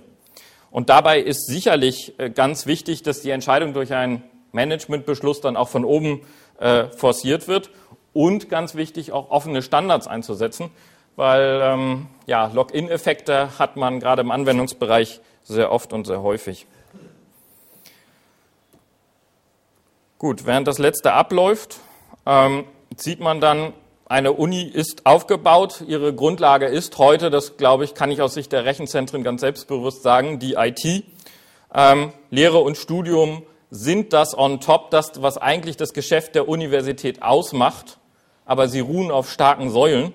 Und 0.71 0.91
dabei 0.91 1.19
ist 1.19 1.49
sicherlich 1.49 2.15
äh, 2.19 2.31
ganz 2.31 2.67
wichtig, 2.67 3.03
dass 3.03 3.21
die 3.21 3.31
Entscheidung 3.31 3.75
durch 3.75 3.93
einen 3.93 4.23
Managementbeschluss 4.55 5.41
dann 5.41 5.57
auch 5.57 5.69
von 5.69 5.85
oben 5.85 6.23
äh, 6.59 6.85
forciert 6.89 7.49
wird 7.49 7.71
und 8.13 8.49
ganz 8.49 8.75
wichtig 8.75 9.13
auch 9.13 9.31
offene 9.31 9.61
Standards 9.61 10.07
einzusetzen, 10.07 10.71
weil 11.17 11.61
ähm, 11.63 12.07
ja, 12.27 12.47
Login-Effekte 12.47 13.59
hat 13.59 13.77
man 13.77 14.01
gerade 14.01 14.23
im 14.23 14.31
Anwendungsbereich 14.31 15.21
sehr 15.43 15.71
oft 15.71 15.93
und 15.93 16.07
sehr 16.07 16.23
häufig. 16.23 16.67
Gut, 20.19 20.47
während 20.47 20.67
das 20.67 20.79
letzte 20.79 21.13
abläuft, 21.13 21.81
ähm, 22.25 22.65
sieht 22.97 23.21
man 23.21 23.41
dann, 23.41 23.75
eine 24.07 24.33
Uni 24.33 24.63
ist 24.63 25.07
aufgebaut. 25.07 25.83
Ihre 25.87 26.15
Grundlage 26.15 26.67
ist 26.67 26.99
heute, 26.99 27.31
das 27.31 27.57
glaube 27.57 27.85
ich, 27.85 27.95
kann 27.95 28.11
ich 28.11 28.21
aus 28.23 28.35
Sicht 28.35 28.53
der 28.53 28.65
Rechenzentren 28.65 29.25
ganz 29.25 29.41
selbstbewusst 29.41 30.03
sagen, 30.03 30.39
die 30.39 30.55
IT. 30.55 31.05
Ähm, 31.75 32.13
Lehre 32.31 32.59
und 32.59 32.77
Studium 32.77 33.43
sind 33.75 34.13
das 34.13 34.39
on 34.39 34.61
top, 34.61 34.93
das, 34.93 35.21
was 35.21 35.37
eigentlich 35.37 35.77
das 35.77 35.93
Geschäft 35.93 36.37
der 36.37 36.49
Universität 36.49 37.23
ausmacht, 37.23 37.99
aber 38.47 38.69
sie 38.69 38.79
ruhen 38.79 39.11
auf 39.11 39.29
starken 39.29 39.69
Säulen. 39.69 40.13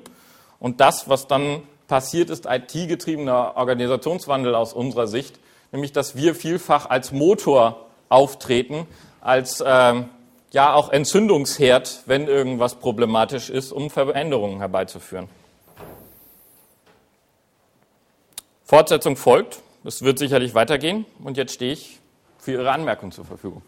Und 0.62 0.80
das, 0.80 1.10
was 1.10 1.28
dann 1.28 1.64
passiert, 1.90 2.30
ist 2.30 2.46
IT-getriebener 2.46 3.58
Organisationswandel 3.58 4.56
aus 4.56 4.72
unserer 4.72 5.08
Sicht, 5.08 5.40
nämlich 5.74 5.92
dass 5.92 6.16
wir 6.16 6.36
vielfach 6.36 6.90
als 6.90 7.12
Motor 7.12 7.86
auftreten, 8.08 8.88
als 9.20 9.62
ähm, 9.66 10.10
ja 10.52 10.74
auch 10.74 10.90
Entzündungsherd, 10.90 12.04
wenn 12.06 12.28
irgendwas 12.28 12.76
problematisch 12.76 13.50
ist, 13.50 13.74
um 13.74 13.90
Veränderungen 13.90 14.60
herbeizuführen. 14.60 15.28
Fortsetzung 18.64 19.18
folgt. 19.18 19.60
Es 19.84 20.02
wird 20.02 20.18
sicherlich 20.18 20.54
weitergehen. 20.56 21.06
Und 21.24 21.36
jetzt 21.36 21.54
stehe 21.54 21.74
ich 21.74 21.99
für 22.50 22.54
Ihre 22.54 22.72
Anmerkung 22.72 23.12
zur 23.12 23.26
Verfügung. 23.26 23.62